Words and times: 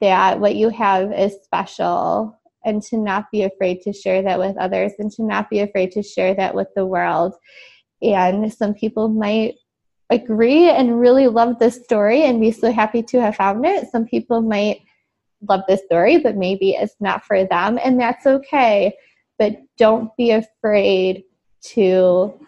that 0.00 0.40
what 0.40 0.56
you 0.56 0.68
have 0.70 1.12
is 1.12 1.36
special 1.42 2.38
and 2.64 2.82
to 2.82 2.98
not 2.98 3.30
be 3.30 3.42
afraid 3.42 3.80
to 3.82 3.92
share 3.92 4.22
that 4.22 4.38
with 4.38 4.56
others 4.56 4.92
and 4.98 5.10
to 5.12 5.22
not 5.22 5.48
be 5.48 5.60
afraid 5.60 5.92
to 5.92 6.02
share 6.02 6.34
that 6.34 6.54
with 6.54 6.68
the 6.74 6.84
world. 6.84 7.34
And 8.02 8.52
some 8.52 8.74
people 8.74 9.08
might 9.08 9.54
agree 10.10 10.68
and 10.68 11.00
really 11.00 11.28
love 11.28 11.58
this 11.58 11.82
story 11.82 12.24
and 12.24 12.40
be 12.40 12.50
so 12.50 12.72
happy 12.72 13.02
to 13.04 13.20
have 13.20 13.36
found 13.36 13.64
it. 13.64 13.88
Some 13.90 14.04
people 14.04 14.42
might 14.42 14.80
love 15.48 15.62
this 15.68 15.82
story, 15.84 16.18
but 16.18 16.36
maybe 16.36 16.70
it's 16.72 16.96
not 17.00 17.24
for 17.24 17.44
them, 17.44 17.78
and 17.82 18.00
that's 18.00 18.26
okay. 18.26 18.94
But 19.38 19.56
don't 19.76 20.14
be 20.16 20.30
afraid 20.30 21.24
to 21.74 22.38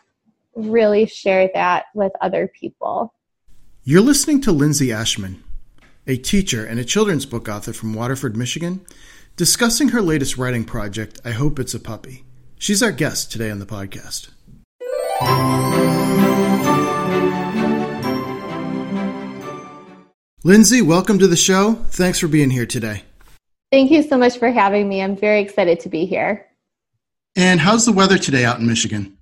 really 0.54 1.06
share 1.06 1.50
that 1.54 1.86
with 1.94 2.12
other 2.20 2.50
people. 2.58 3.14
You're 3.84 4.00
listening 4.00 4.40
to 4.42 4.52
Lindsay 4.52 4.92
Ashman, 4.92 5.42
a 6.09 6.16
teacher 6.16 6.64
and 6.64 6.80
a 6.80 6.84
children's 6.84 7.27
book 7.27 7.50
author 7.50 7.75
from 7.75 7.93
Waterford, 7.93 8.34
Michigan, 8.34 8.80
discussing 9.36 9.90
her 9.90 10.00
latest 10.00 10.39
writing 10.39 10.64
project, 10.64 11.21
I 11.22 11.32
Hope 11.32 11.58
It's 11.58 11.75
a 11.75 11.79
Puppy. 11.79 12.25
She's 12.58 12.82
our 12.82 12.90
guest 12.90 13.31
today 13.31 13.50
on 13.50 13.58
the 13.58 13.67
podcast. 13.67 14.31
Lindsay, 20.44 20.81
welcome 20.81 21.18
to 21.18 21.26
the 21.26 21.36
show. 21.36 21.75
Thanks 21.90 22.18
for 22.18 22.26
being 22.26 22.48
here 22.48 22.64
today. 22.64 23.03
Thank 23.70 23.90
you 23.90 24.03
so 24.03 24.17
much 24.17 24.39
for 24.39 24.50
having 24.50 24.89
me. 24.89 25.03
I'm 25.03 25.14
very 25.14 25.43
excited 25.43 25.79
to 25.81 25.90
be 25.90 26.06
here. 26.06 26.46
And 27.36 27.61
how's 27.61 27.84
the 27.84 27.93
weather 27.93 28.17
today 28.17 28.46
out 28.46 28.61
in 28.61 28.67
Michigan? 28.67 29.18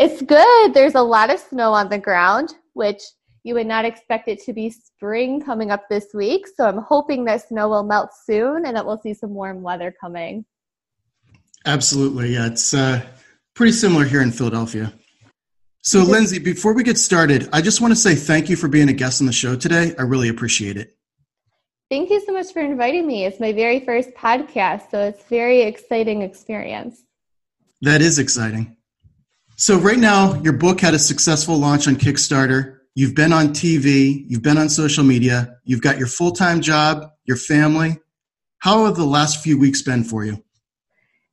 It's 0.00 0.20
good. 0.20 0.74
There's 0.74 0.96
a 0.96 1.02
lot 1.02 1.32
of 1.32 1.38
snow 1.38 1.72
on 1.72 1.90
the 1.90 1.98
ground, 1.98 2.54
which 2.72 3.02
you 3.44 3.54
would 3.54 3.66
not 3.66 3.84
expect 3.84 4.28
it 4.28 4.42
to 4.44 4.52
be 4.52 4.70
spring 4.70 5.40
coming 5.40 5.70
up 5.70 5.88
this 5.88 6.06
week. 6.14 6.46
So 6.56 6.66
I'm 6.66 6.78
hoping 6.78 7.24
that 7.24 7.48
snow 7.48 7.68
will 7.68 7.82
melt 7.82 8.10
soon 8.24 8.64
and 8.64 8.76
that 8.76 8.86
we'll 8.86 9.00
see 9.00 9.14
some 9.14 9.34
warm 9.34 9.62
weather 9.62 9.94
coming. 10.00 10.44
Absolutely. 11.66 12.34
Yeah, 12.34 12.46
it's 12.46 12.74
uh, 12.74 13.02
pretty 13.54 13.72
similar 13.72 14.04
here 14.04 14.22
in 14.22 14.32
Philadelphia. 14.32 14.92
So, 15.84 16.00
Lindsay, 16.00 16.38
before 16.38 16.74
we 16.74 16.84
get 16.84 16.96
started, 16.96 17.48
I 17.52 17.60
just 17.60 17.80
want 17.80 17.90
to 17.90 17.96
say 17.96 18.14
thank 18.14 18.48
you 18.48 18.54
for 18.54 18.68
being 18.68 18.88
a 18.88 18.92
guest 18.92 19.20
on 19.20 19.26
the 19.26 19.32
show 19.32 19.56
today. 19.56 19.94
I 19.98 20.02
really 20.02 20.28
appreciate 20.28 20.76
it. 20.76 20.96
Thank 21.90 22.08
you 22.08 22.20
so 22.24 22.32
much 22.32 22.52
for 22.52 22.60
inviting 22.60 23.04
me. 23.04 23.24
It's 23.24 23.40
my 23.40 23.52
very 23.52 23.80
first 23.80 24.10
podcast, 24.14 24.92
so 24.92 25.00
it's 25.00 25.24
very 25.24 25.62
exciting 25.62 26.22
experience. 26.22 27.02
That 27.80 28.00
is 28.00 28.20
exciting. 28.20 28.76
So, 29.56 29.76
right 29.76 29.98
now, 29.98 30.40
your 30.42 30.52
book 30.52 30.80
had 30.80 30.94
a 30.94 31.00
successful 31.00 31.56
launch 31.58 31.88
on 31.88 31.96
Kickstarter. 31.96 32.78
You've 32.94 33.14
been 33.14 33.32
on 33.32 33.48
TV, 33.48 34.24
you've 34.28 34.42
been 34.42 34.58
on 34.58 34.68
social 34.68 35.02
media, 35.02 35.56
you've 35.64 35.80
got 35.80 35.96
your 35.96 36.06
full 36.06 36.32
time 36.32 36.60
job, 36.60 37.10
your 37.24 37.38
family. 37.38 37.98
How 38.58 38.84
have 38.84 38.96
the 38.96 39.06
last 39.06 39.42
few 39.42 39.58
weeks 39.58 39.80
been 39.80 40.04
for 40.04 40.26
you? 40.26 40.44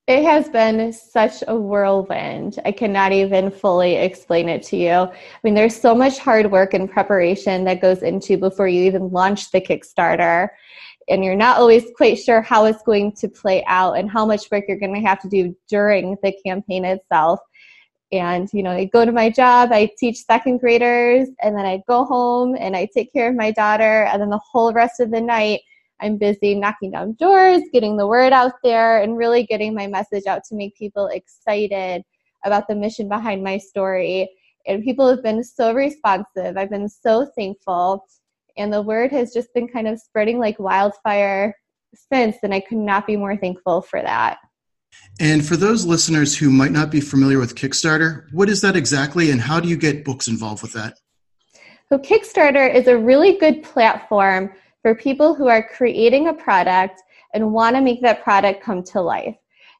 It 0.07 0.23
has 0.23 0.47
been 0.47 0.93
such 0.93 1.43
a 1.47 1.55
whirlwind. 1.55 2.59
I 2.65 2.71
cannot 2.71 3.11
even 3.11 3.51
fully 3.51 3.95
explain 3.95 4.47
it 4.47 4.63
to 4.63 4.77
you. 4.77 4.89
I 4.89 5.11
mean, 5.43 5.53
there's 5.53 5.79
so 5.79 5.93
much 5.93 6.17
hard 6.17 6.49
work 6.49 6.73
and 6.73 6.89
preparation 6.89 7.65
that 7.65 7.81
goes 7.81 8.03
into 8.03 8.37
before 8.37 8.69
you 8.69 8.85
even 8.85 9.11
launch 9.11 9.51
the 9.51 9.59
Kickstarter. 9.59 10.47
And 11.09 11.25
you're 11.25 11.35
not 11.35 11.57
always 11.57 11.83
quite 11.97 12.17
sure 12.17 12.41
how 12.41 12.65
it's 12.65 12.81
going 12.83 13.11
to 13.17 13.27
play 13.27 13.65
out 13.67 13.99
and 13.99 14.09
how 14.09 14.25
much 14.25 14.49
work 14.49 14.63
you're 14.67 14.79
going 14.79 14.95
to 14.95 15.07
have 15.07 15.21
to 15.21 15.29
do 15.29 15.55
during 15.67 16.15
the 16.23 16.33
campaign 16.45 16.85
itself. 16.85 17.39
And, 18.11 18.49
you 18.53 18.63
know, 18.63 18.71
I 18.71 18.85
go 18.85 19.05
to 19.05 19.11
my 19.11 19.29
job, 19.29 19.69
I 19.71 19.91
teach 19.97 20.25
second 20.25 20.59
graders, 20.59 21.29
and 21.41 21.55
then 21.55 21.65
I 21.65 21.83
go 21.87 22.05
home 22.05 22.55
and 22.59 22.75
I 22.75 22.87
take 22.91 23.13
care 23.13 23.29
of 23.29 23.35
my 23.35 23.51
daughter. 23.51 24.05
And 24.05 24.21
then 24.21 24.29
the 24.29 24.41
whole 24.51 24.73
rest 24.73 24.99
of 24.99 25.11
the 25.11 25.21
night, 25.21 25.61
I'm 26.01 26.17
busy 26.17 26.55
knocking 26.55 26.91
down 26.91 27.13
doors, 27.19 27.61
getting 27.71 27.97
the 27.97 28.07
word 28.07 28.33
out 28.33 28.53
there, 28.63 29.01
and 29.01 29.17
really 29.17 29.43
getting 29.43 29.75
my 29.75 29.85
message 29.85 30.25
out 30.25 30.43
to 30.45 30.55
make 30.55 30.75
people 30.75 31.07
excited 31.07 32.03
about 32.45 32.67
the 32.67 32.75
mission 32.75 33.07
behind 33.07 33.43
my 33.43 33.57
story. 33.57 34.29
And 34.65 34.83
people 34.83 35.07
have 35.07 35.21
been 35.21 35.43
so 35.43 35.73
responsive. 35.73 36.57
I've 36.57 36.69
been 36.69 36.89
so 36.89 37.27
thankful. 37.37 38.05
And 38.57 38.73
the 38.73 38.81
word 38.81 39.11
has 39.11 39.33
just 39.33 39.53
been 39.53 39.67
kind 39.67 39.87
of 39.87 39.99
spreading 39.99 40.39
like 40.39 40.57
wildfire 40.57 41.55
since, 42.11 42.37
and 42.43 42.53
I 42.53 42.59
could 42.59 42.77
not 42.77 43.05
be 43.05 43.17
more 43.17 43.37
thankful 43.37 43.81
for 43.81 44.01
that. 44.01 44.39
And 45.19 45.45
for 45.45 45.57
those 45.57 45.85
listeners 45.85 46.37
who 46.37 46.49
might 46.49 46.71
not 46.71 46.91
be 46.91 47.01
familiar 47.01 47.39
with 47.39 47.55
Kickstarter, 47.55 48.31
what 48.31 48.49
is 48.49 48.61
that 48.61 48.75
exactly, 48.75 49.31
and 49.31 49.41
how 49.41 49.59
do 49.59 49.67
you 49.67 49.77
get 49.77 50.05
books 50.05 50.27
involved 50.27 50.61
with 50.61 50.73
that? 50.73 50.97
So, 51.89 51.97
Kickstarter 51.97 52.73
is 52.73 52.87
a 52.87 52.97
really 52.97 53.37
good 53.37 53.63
platform 53.63 54.51
for 54.81 54.95
people 54.95 55.33
who 55.33 55.47
are 55.47 55.67
creating 55.67 56.27
a 56.27 56.33
product 56.33 57.01
and 57.33 57.53
want 57.53 57.75
to 57.75 57.81
make 57.81 58.01
that 58.01 58.23
product 58.23 58.63
come 58.63 58.83
to 58.83 59.01
life. 59.01 59.35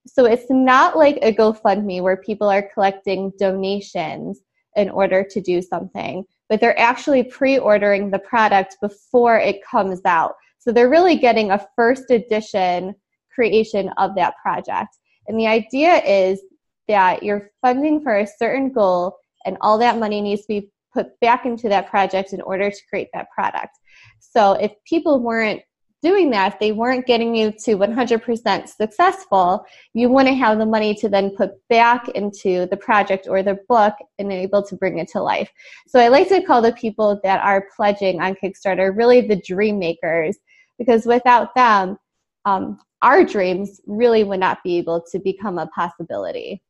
So 0.05 0.25
it's 0.25 0.49
not 0.49 0.97
like 0.97 1.17
a 1.21 1.33
GoFundMe 1.33 2.01
where 2.01 2.17
people 2.17 2.49
are 2.49 2.69
collecting 2.73 3.31
donations 3.37 4.41
in 4.75 4.89
order 4.89 5.23
to 5.23 5.41
do 5.41 5.61
something, 5.61 6.25
but 6.47 6.59
they're 6.59 6.79
actually 6.79 7.23
pre 7.23 7.57
ordering 7.57 8.09
the 8.09 8.19
product 8.19 8.77
before 8.81 9.37
it 9.37 9.63
comes 9.63 10.01
out. 10.05 10.35
So 10.59 10.71
they're 10.71 10.89
really 10.89 11.17
getting 11.17 11.51
a 11.51 11.65
first 11.75 12.11
edition 12.11 12.95
creation 13.39 13.89
of 13.97 14.16
that 14.16 14.33
project. 14.44 14.97
And 15.27 15.39
the 15.39 15.47
idea 15.47 16.03
is 16.03 16.41
that 16.89 17.23
you're 17.23 17.51
funding 17.61 18.01
for 18.01 18.17
a 18.17 18.27
certain 18.27 18.69
goal, 18.69 19.16
and 19.45 19.55
all 19.61 19.77
that 19.77 19.97
money 19.97 20.19
needs 20.19 20.41
to 20.41 20.47
be 20.50 20.72
put 20.94 21.17
back 21.22 21.45
into 21.45 21.69
that 21.69 21.89
project 21.89 22.33
in 22.33 22.41
order 22.41 22.69
to 22.69 22.77
create 22.89 23.07
that 23.13 23.29
product. 23.33 23.77
So 24.19 24.53
if 24.53 24.73
people 24.85 25.22
weren't 25.22 25.61
doing 26.01 26.29
that, 26.31 26.53
if 26.53 26.59
they 26.59 26.73
weren't 26.73 27.05
getting 27.05 27.33
you 27.33 27.51
to 27.63 27.77
100% 27.77 28.67
successful, 28.67 29.66
you 29.94 30.09
wouldn't 30.09 30.38
have 30.38 30.57
the 30.57 30.66
money 30.66 30.94
to 30.95 31.07
then 31.07 31.29
put 31.29 31.51
back 31.69 32.09
into 32.09 32.66
the 32.71 32.77
project 32.77 33.27
or 33.29 33.41
the 33.41 33.59
book 33.69 33.94
and 34.17 34.33
able 34.33 34.63
to 34.63 34.75
bring 34.75 34.97
it 34.97 35.07
to 35.09 35.21
life. 35.21 35.50
So 35.88 36.00
I 36.00 36.09
like 36.09 36.27
to 36.29 36.41
call 36.41 36.61
the 36.61 36.73
people 36.73 37.21
that 37.23 37.41
are 37.41 37.67
pledging 37.75 38.19
on 38.19 38.35
Kickstarter 38.35 38.95
really 38.95 39.21
the 39.21 39.41
dream 39.41 39.79
makers 39.79 40.38
because 40.77 41.06
without 41.06 41.53
them, 41.56 41.97
um, 42.45 42.79
our 43.01 43.23
dreams 43.23 43.81
really 43.87 44.23
would 44.23 44.39
not 44.39 44.63
be 44.63 44.77
able 44.77 45.01
to 45.11 45.19
become 45.19 45.57
a 45.57 45.67
possibility. 45.67 46.61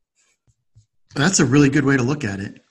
That's 1.15 1.39
a 1.39 1.45
really 1.45 1.69
good 1.69 1.85
way 1.85 1.97
to 1.97 2.03
look 2.03 2.23
at 2.23 2.39
it. 2.39 2.61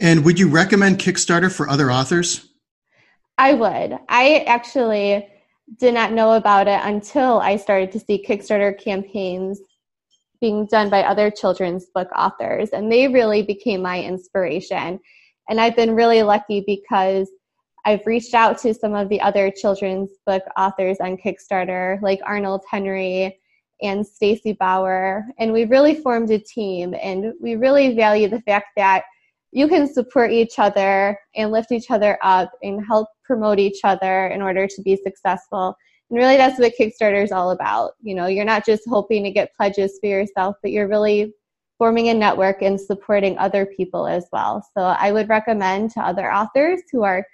And 0.00 0.24
would 0.24 0.38
you 0.38 0.48
recommend 0.48 0.98
Kickstarter 0.98 1.50
for 1.50 1.68
other 1.68 1.90
authors? 1.90 2.48
I 3.38 3.54
would. 3.54 3.98
I 4.08 4.44
actually 4.46 5.26
did 5.78 5.94
not 5.94 6.12
know 6.12 6.32
about 6.32 6.68
it 6.68 6.80
until 6.82 7.40
I 7.40 7.56
started 7.56 7.90
to 7.92 8.00
see 8.00 8.24
Kickstarter 8.26 8.78
campaigns 8.78 9.60
being 10.40 10.66
done 10.66 10.90
by 10.90 11.02
other 11.02 11.30
children's 11.30 11.86
book 11.94 12.08
authors, 12.14 12.70
and 12.70 12.92
they 12.92 13.08
really 13.08 13.42
became 13.42 13.80
my 13.80 14.02
inspiration. 14.02 15.00
And 15.48 15.60
I've 15.60 15.76
been 15.76 15.94
really 15.94 16.22
lucky 16.22 16.62
because 16.66 17.30
I've 17.86 18.06
reached 18.06 18.34
out 18.34 18.58
to 18.58 18.72
some 18.72 18.94
of 18.94 19.08
the 19.08 19.20
other 19.20 19.50
children's 19.50 20.10
book 20.26 20.42
authors 20.56 20.96
on 21.00 21.18
Kickstarter, 21.18 22.00
like 22.00 22.20
Arnold 22.24 22.62
Henry 22.70 23.38
and 23.82 24.06
Stacy 24.06 24.52
Bauer, 24.52 25.26
and 25.38 25.52
we've 25.52 25.70
really 25.70 25.94
formed 25.96 26.30
a 26.30 26.38
team. 26.38 26.94
And 26.94 27.34
we 27.40 27.56
really 27.56 27.94
value 27.94 28.28
the 28.28 28.40
fact 28.42 28.68
that 28.76 29.04
you 29.52 29.68
can 29.68 29.92
support 29.92 30.32
each 30.32 30.58
other 30.58 31.18
and 31.36 31.52
lift 31.52 31.72
each 31.72 31.90
other 31.90 32.18
up 32.22 32.50
and 32.62 32.84
help 32.84 33.08
promote 33.22 33.58
each 33.58 33.80
other 33.84 34.28
in 34.28 34.40
order 34.40 34.66
to 34.66 34.82
be 34.82 34.96
successful. 34.96 35.76
And 36.10 36.18
really, 36.18 36.36
that's 36.36 36.58
what 36.58 36.72
Kickstarter 36.78 37.22
is 37.22 37.32
all 37.32 37.50
about. 37.50 37.92
You 38.00 38.14
know, 38.14 38.26
you're 38.26 38.44
not 38.44 38.64
just 38.64 38.82
hoping 38.88 39.24
to 39.24 39.30
get 39.30 39.54
pledges 39.54 39.98
for 40.00 40.06
yourself, 40.06 40.56
but 40.62 40.72
you're 40.72 40.88
really 40.88 41.34
forming 41.76 42.08
a 42.08 42.14
network 42.14 42.62
and 42.62 42.80
supporting 42.80 43.36
other 43.38 43.66
people 43.66 44.06
as 44.06 44.26
well. 44.32 44.64
So 44.76 44.84
I 44.84 45.12
would 45.12 45.28
recommend 45.28 45.90
to 45.92 46.00
other 46.00 46.32
authors 46.32 46.80
who 46.90 47.02
are 47.02 47.26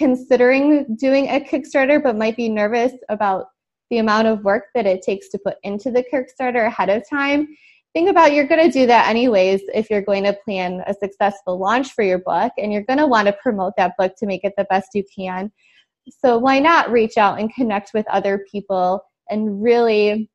considering 0.00 0.96
doing 0.96 1.28
a 1.28 1.40
Kickstarter 1.40 2.02
but 2.02 2.16
might 2.16 2.36
be 2.36 2.48
nervous 2.48 2.92
about 3.10 3.46
the 3.90 3.98
amount 3.98 4.28
of 4.28 4.42
work 4.44 4.64
that 4.74 4.86
it 4.86 5.02
takes 5.02 5.28
to 5.28 5.38
put 5.38 5.56
into 5.62 5.90
the 5.90 6.04
Kickstarter 6.10 6.66
ahead 6.66 6.88
of 6.88 7.02
time 7.08 7.46
think 7.92 8.08
about 8.08 8.32
you're 8.32 8.46
going 8.46 8.64
to 8.64 8.70
do 8.70 8.86
that 8.86 9.08
anyways 9.08 9.62
if 9.74 9.90
you're 9.90 10.02
going 10.02 10.24
to 10.24 10.36
plan 10.44 10.82
a 10.86 10.94
successful 10.94 11.58
launch 11.58 11.92
for 11.92 12.04
your 12.04 12.18
book 12.18 12.52
and 12.58 12.72
you're 12.72 12.84
going 12.84 12.98
to 12.98 13.06
want 13.06 13.26
to 13.26 13.32
promote 13.42 13.72
that 13.76 13.96
book 13.98 14.12
to 14.16 14.26
make 14.26 14.44
it 14.44 14.52
the 14.56 14.66
best 14.70 14.90
you 14.94 15.04
can. 15.14 15.50
So 16.08 16.38
why 16.38 16.58
not 16.60 16.90
reach 16.90 17.18
out 17.18 17.38
and 17.38 17.52
connect 17.52 17.92
with 17.92 18.06
other 18.08 18.44
people 18.50 19.02
and 19.28 19.62
really 19.62 20.30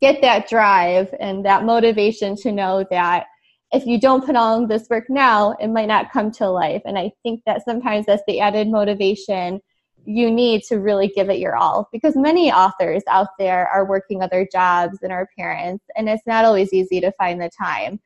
get 0.00 0.20
that 0.20 0.48
drive 0.48 1.14
and 1.18 1.44
that 1.44 1.64
motivation 1.64 2.36
to 2.36 2.52
know 2.52 2.84
that 2.90 3.26
if 3.72 3.84
you 3.86 4.00
don't 4.00 4.24
put 4.24 4.36
on 4.36 4.68
this 4.68 4.88
work 4.88 5.04
now, 5.08 5.52
it 5.60 5.68
might 5.68 5.88
not 5.88 6.12
come 6.12 6.30
to 6.32 6.48
life. 6.48 6.82
And 6.84 6.98
I 6.98 7.12
think 7.22 7.42
that 7.46 7.64
sometimes 7.64 8.06
that's 8.06 8.22
the 8.26 8.40
added 8.40 8.68
motivation 8.68 9.60
you 10.06 10.30
need 10.30 10.62
to 10.62 10.76
really 10.76 11.08
give 11.08 11.28
it 11.28 11.40
your 11.40 11.56
all 11.56 11.88
because 11.92 12.16
many 12.16 12.52
authors 12.52 13.02
out 13.08 13.26
there 13.38 13.66
are 13.66 13.84
working 13.84 14.22
other 14.22 14.46
jobs 14.50 14.98
and 15.02 15.12
are 15.12 15.28
parents, 15.36 15.84
and 15.96 16.08
it's 16.08 16.26
not 16.26 16.44
always 16.44 16.72
easy 16.72 17.00
to 17.00 17.12
find 17.12 17.40
the 17.40 17.50
time. 17.50 18.00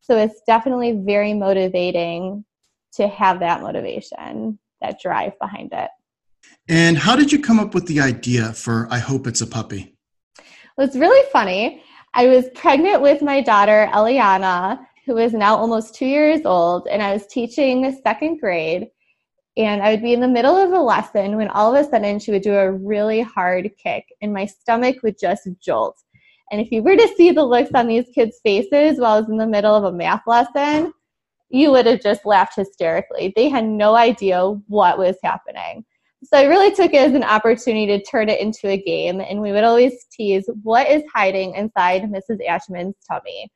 So 0.00 0.16
it's 0.16 0.40
definitely 0.46 1.02
very 1.04 1.34
motivating 1.34 2.44
to 2.94 3.08
have 3.08 3.40
that 3.40 3.62
motivation, 3.62 4.58
that 4.80 5.00
drive 5.00 5.38
behind 5.40 5.72
it. 5.72 5.90
And 6.68 6.96
how 6.96 7.16
did 7.16 7.32
you 7.32 7.40
come 7.40 7.58
up 7.58 7.74
with 7.74 7.86
the 7.86 8.00
idea 8.00 8.52
for 8.52 8.86
I 8.90 8.98
Hope 8.98 9.26
It's 9.26 9.40
a 9.40 9.46
Puppy? 9.46 9.96
Well, 10.76 10.86
it's 10.86 10.96
really 10.96 11.28
funny. 11.32 11.82
I 12.14 12.26
was 12.26 12.48
pregnant 12.54 13.02
with 13.02 13.22
my 13.22 13.40
daughter, 13.40 13.88
Eliana, 13.92 14.80
who 15.10 15.16
is 15.16 15.32
now 15.32 15.56
almost 15.56 15.92
two 15.92 16.06
years 16.06 16.42
old, 16.44 16.86
and 16.86 17.02
I 17.02 17.12
was 17.12 17.26
teaching 17.26 18.00
second 18.04 18.38
grade. 18.38 18.86
And 19.56 19.82
I 19.82 19.90
would 19.90 20.02
be 20.02 20.12
in 20.12 20.20
the 20.20 20.28
middle 20.28 20.56
of 20.56 20.70
a 20.70 20.78
lesson 20.78 21.36
when 21.36 21.48
all 21.48 21.74
of 21.74 21.84
a 21.84 21.90
sudden 21.90 22.20
she 22.20 22.30
would 22.30 22.42
do 22.42 22.54
a 22.54 22.70
really 22.70 23.20
hard 23.20 23.72
kick, 23.76 24.04
and 24.22 24.32
my 24.32 24.46
stomach 24.46 25.02
would 25.02 25.18
just 25.18 25.48
jolt. 25.60 25.96
And 26.52 26.60
if 26.60 26.70
you 26.70 26.84
were 26.84 26.94
to 26.94 27.14
see 27.16 27.32
the 27.32 27.44
looks 27.44 27.72
on 27.74 27.88
these 27.88 28.04
kids' 28.14 28.38
faces 28.44 29.00
while 29.00 29.16
I 29.16 29.20
was 29.20 29.28
in 29.28 29.36
the 29.36 29.48
middle 29.48 29.74
of 29.74 29.82
a 29.82 29.92
math 29.92 30.22
lesson, 30.28 30.92
you 31.48 31.72
would 31.72 31.86
have 31.86 32.02
just 32.02 32.24
laughed 32.24 32.54
hysterically. 32.54 33.32
They 33.34 33.48
had 33.48 33.64
no 33.64 33.96
idea 33.96 34.40
what 34.68 34.96
was 34.96 35.16
happening. 35.24 35.84
So 36.22 36.38
I 36.38 36.44
really 36.44 36.72
took 36.72 36.94
it 36.94 37.00
as 37.00 37.14
an 37.14 37.24
opportunity 37.24 37.88
to 37.88 38.04
turn 38.04 38.28
it 38.28 38.40
into 38.40 38.68
a 38.68 38.80
game. 38.80 39.20
And 39.20 39.40
we 39.40 39.50
would 39.50 39.64
always 39.64 40.04
tease, 40.12 40.48
what 40.62 40.88
is 40.88 41.02
hiding 41.12 41.56
inside 41.56 42.02
Mrs. 42.02 42.46
Ashman's 42.48 42.94
tummy? 43.08 43.50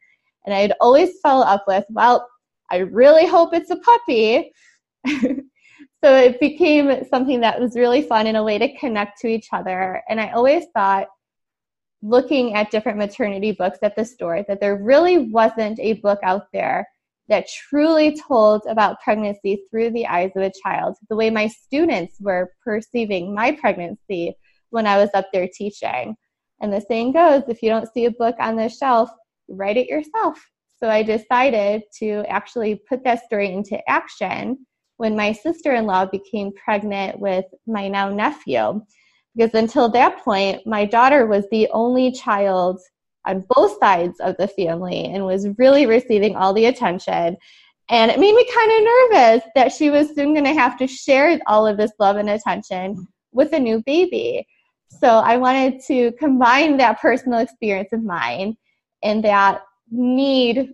And 0.44 0.54
I'd 0.54 0.74
always 0.80 1.18
follow 1.22 1.44
up 1.44 1.64
with, 1.66 1.84
well, 1.90 2.28
I 2.70 2.78
really 2.78 3.26
hope 3.26 3.54
it's 3.54 3.70
a 3.70 3.76
puppy. 3.76 4.52
so 5.06 6.16
it 6.16 6.40
became 6.40 7.04
something 7.08 7.40
that 7.40 7.60
was 7.60 7.76
really 7.76 8.02
fun 8.02 8.26
and 8.26 8.36
a 8.36 8.42
way 8.42 8.58
to 8.58 8.76
connect 8.78 9.20
to 9.20 9.28
each 9.28 9.48
other. 9.52 10.02
And 10.08 10.20
I 10.20 10.30
always 10.30 10.64
thought, 10.74 11.08
looking 12.02 12.54
at 12.54 12.70
different 12.70 12.98
maternity 12.98 13.52
books 13.52 13.78
at 13.82 13.96
the 13.96 14.04
store, 14.04 14.44
that 14.46 14.60
there 14.60 14.76
really 14.76 15.18
wasn't 15.18 15.78
a 15.80 15.94
book 15.94 16.18
out 16.22 16.46
there 16.52 16.86
that 17.28 17.48
truly 17.48 18.18
told 18.28 18.62
about 18.68 19.00
pregnancy 19.00 19.64
through 19.70 19.90
the 19.90 20.06
eyes 20.06 20.30
of 20.36 20.42
a 20.42 20.52
child, 20.62 20.96
the 21.08 21.16
way 21.16 21.30
my 21.30 21.46
students 21.46 22.16
were 22.20 22.52
perceiving 22.62 23.34
my 23.34 23.52
pregnancy 23.52 24.34
when 24.70 24.86
I 24.86 24.98
was 24.98 25.10
up 25.14 25.28
there 25.32 25.48
teaching. 25.52 26.14
And 26.60 26.72
the 26.72 26.80
saying 26.80 27.12
goes 27.12 27.42
if 27.48 27.62
you 27.62 27.70
don't 27.70 27.92
see 27.92 28.04
a 28.04 28.10
book 28.10 28.36
on 28.38 28.56
the 28.56 28.68
shelf, 28.68 29.10
write 29.48 29.76
it 29.76 29.88
yourself. 29.88 30.38
So 30.78 30.88
I 30.88 31.02
decided 31.02 31.82
to 32.00 32.24
actually 32.28 32.82
put 32.88 33.04
that 33.04 33.24
story 33.24 33.52
into 33.52 33.78
action 33.88 34.66
when 34.96 35.16
my 35.16 35.32
sister 35.32 35.74
in 35.74 35.86
law 35.86 36.06
became 36.06 36.52
pregnant 36.52 37.18
with 37.18 37.44
my 37.66 37.88
now 37.88 38.10
nephew. 38.10 38.82
Because 39.34 39.54
until 39.54 39.88
that 39.90 40.22
point, 40.24 40.66
my 40.66 40.84
daughter 40.84 41.26
was 41.26 41.46
the 41.50 41.68
only 41.72 42.12
child 42.12 42.80
on 43.26 43.44
both 43.48 43.78
sides 43.80 44.20
of 44.20 44.36
the 44.38 44.48
family 44.48 45.06
and 45.06 45.24
was 45.24 45.48
really 45.58 45.86
receiving 45.86 46.36
all 46.36 46.52
the 46.52 46.66
attention. 46.66 47.36
And 47.88 48.10
it 48.10 48.20
made 48.20 48.34
me 48.34 48.48
kind 48.54 48.72
of 48.72 48.84
nervous 48.84 49.50
that 49.54 49.72
she 49.72 49.90
was 49.90 50.14
soon 50.14 50.34
going 50.34 50.44
to 50.44 50.54
have 50.54 50.78
to 50.78 50.86
share 50.86 51.38
all 51.46 51.66
of 51.66 51.76
this 51.76 51.92
love 51.98 52.16
and 52.16 52.30
attention 52.30 53.06
with 53.32 53.52
a 53.52 53.58
new 53.58 53.82
baby. 53.84 54.46
So 54.88 55.08
I 55.08 55.36
wanted 55.36 55.80
to 55.88 56.12
combine 56.12 56.76
that 56.76 57.00
personal 57.00 57.40
experience 57.40 57.92
of 57.92 58.02
mine 58.02 58.56
and 59.04 59.22
that 59.22 59.62
need 59.90 60.72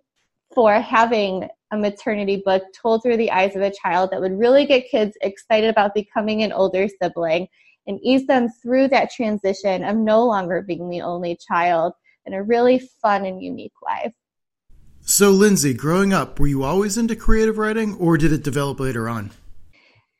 for 0.54 0.80
having 0.80 1.48
a 1.72 1.76
maternity 1.76 2.42
book 2.44 2.62
told 2.80 3.02
through 3.02 3.16
the 3.16 3.30
eyes 3.30 3.54
of 3.54 3.62
a 3.62 3.72
child 3.82 4.10
that 4.10 4.20
would 4.20 4.38
really 4.38 4.64
get 4.64 4.90
kids 4.90 5.16
excited 5.20 5.68
about 5.68 5.94
becoming 5.94 6.42
an 6.42 6.52
older 6.52 6.88
sibling 7.00 7.46
and 7.86 8.00
ease 8.02 8.26
them 8.26 8.48
through 8.62 8.88
that 8.88 9.10
transition 9.10 9.84
of 9.84 9.96
no 9.96 10.24
longer 10.24 10.62
being 10.62 10.88
the 10.88 11.00
only 11.00 11.36
child 11.46 11.92
in 12.26 12.34
a 12.34 12.42
really 12.42 12.78
fun 13.02 13.24
and 13.24 13.42
unique 13.42 13.72
way. 13.82 14.12
So, 15.00 15.30
Lindsay, 15.30 15.74
growing 15.74 16.12
up, 16.12 16.38
were 16.38 16.46
you 16.46 16.62
always 16.62 16.96
into 16.96 17.16
creative 17.16 17.58
writing 17.58 17.94
or 17.96 18.16
did 18.16 18.32
it 18.32 18.42
develop 18.42 18.80
later 18.80 19.08
on? 19.08 19.30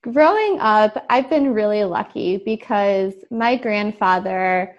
Growing 0.03 0.59
up, 0.61 1.05
I've 1.11 1.29
been 1.29 1.53
really 1.53 1.85
lucky 1.85 2.39
because 2.39 3.13
my 3.31 3.57
grandfather 3.57 4.75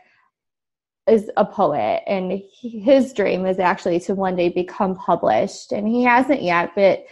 is 1.07 1.29
a 1.37 1.45
poet 1.45 2.03
and 2.07 2.31
he, 2.31 2.79
his 2.79 3.13
dream 3.13 3.45
is 3.45 3.59
actually 3.59 3.99
to 3.99 4.13
one 4.13 4.35
day 4.35 4.49
become 4.49 4.95
published 4.95 5.71
and 5.71 5.87
he 5.87 6.03
hasn't 6.03 6.43
yet 6.43 6.71
but 6.75 7.03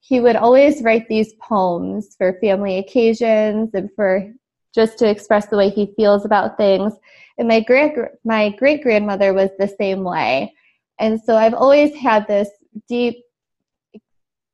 he 0.00 0.20
would 0.20 0.36
always 0.36 0.82
write 0.82 1.08
these 1.08 1.32
poems 1.40 2.14
for 2.16 2.38
family 2.40 2.78
occasions 2.78 3.70
and 3.74 3.90
for 3.96 4.30
just 4.74 4.98
to 4.98 5.08
express 5.08 5.46
the 5.46 5.56
way 5.56 5.70
he 5.70 5.92
feels 5.96 6.24
about 6.24 6.56
things 6.56 6.92
and 7.38 7.46
my 7.46 7.60
great 7.60 7.92
my 8.24 8.50
great 8.50 8.82
grandmother 8.82 9.32
was 9.32 9.50
the 9.58 9.68
same 9.68 10.02
way. 10.02 10.54
And 10.98 11.20
so 11.20 11.36
I've 11.36 11.54
always 11.54 11.94
had 11.94 12.26
this 12.26 12.48
deep 12.88 13.24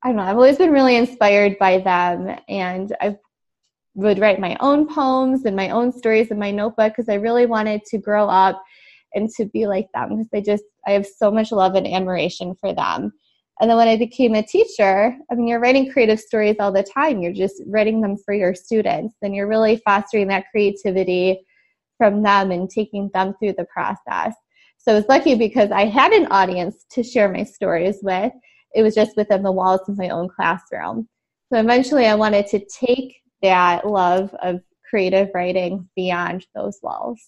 I 0.02 0.08
don't 0.08 0.16
know, 0.16 0.22
I've 0.22 0.36
always 0.36 0.58
been 0.58 0.70
really 0.70 0.96
inspired 0.96 1.58
by 1.58 1.78
them 1.78 2.38
and 2.46 2.94
I 3.00 3.16
would 3.94 4.18
write 4.18 4.38
my 4.38 4.54
own 4.60 4.86
poems 4.86 5.46
and 5.46 5.56
my 5.56 5.70
own 5.70 5.92
stories 5.92 6.30
in 6.30 6.38
my 6.38 6.50
notebook 6.50 6.92
because 6.92 7.08
I 7.08 7.14
really 7.14 7.46
wanted 7.46 7.84
to 7.86 7.98
grow 7.98 8.28
up 8.28 8.62
and 9.14 9.28
to 9.30 9.46
be 9.46 9.66
like 9.66 9.88
them 9.94 10.10
because 10.10 10.28
I 10.34 10.40
just 10.40 10.64
I 10.86 10.92
have 10.92 11.06
so 11.06 11.30
much 11.30 11.52
love 11.52 11.74
and 11.74 11.86
admiration 11.86 12.54
for 12.60 12.74
them. 12.74 13.12
And 13.60 13.70
then 13.70 13.76
when 13.76 13.88
I 13.88 13.96
became 13.96 14.34
a 14.34 14.42
teacher, 14.42 15.16
I 15.30 15.34
mean, 15.34 15.46
you're 15.46 15.60
writing 15.60 15.90
creative 15.92 16.18
stories 16.18 16.56
all 16.58 16.72
the 16.72 16.82
time. 16.82 17.22
You're 17.22 17.32
just 17.32 17.62
writing 17.66 18.00
them 18.00 18.16
for 18.16 18.34
your 18.34 18.54
students, 18.54 19.14
and 19.22 19.34
you're 19.34 19.48
really 19.48 19.80
fostering 19.84 20.28
that 20.28 20.46
creativity 20.50 21.40
from 21.96 22.22
them 22.22 22.50
and 22.50 22.68
taking 22.68 23.10
them 23.14 23.34
through 23.38 23.54
the 23.56 23.66
process. 23.66 24.34
So 24.78 24.92
I 24.92 24.96
was 24.96 25.08
lucky 25.08 25.34
because 25.34 25.70
I 25.70 25.86
had 25.86 26.12
an 26.12 26.26
audience 26.26 26.84
to 26.90 27.02
share 27.02 27.32
my 27.32 27.44
stories 27.44 27.98
with. 28.02 28.32
It 28.74 28.82
was 28.82 28.94
just 28.94 29.16
within 29.16 29.42
the 29.42 29.52
walls 29.52 29.88
of 29.88 29.96
my 29.96 30.08
own 30.08 30.28
classroom. 30.28 31.08
So 31.52 31.60
eventually 31.60 32.06
I 32.06 32.16
wanted 32.16 32.48
to 32.48 32.64
take 32.66 33.16
that 33.42 33.86
love 33.86 34.34
of 34.42 34.60
creative 34.90 35.30
writing 35.32 35.88
beyond 35.94 36.46
those 36.54 36.80
walls. 36.82 37.20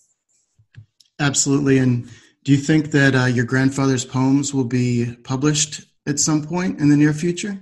Absolutely. 1.19 1.79
And 1.79 2.09
do 2.45 2.53
you 2.53 2.59
think 2.59 2.91
that 2.93 3.15
uh, 3.15 3.25
your 3.25 3.45
grandfather's 3.45 4.05
poems 4.05 4.53
will 4.53 4.65
be 4.65 5.17
published 5.25 5.85
at 6.07 6.21
some 6.21 6.45
point 6.45 6.81
in 6.81 6.89
the 6.89 6.97
near 6.97 7.13
future? 7.13 7.59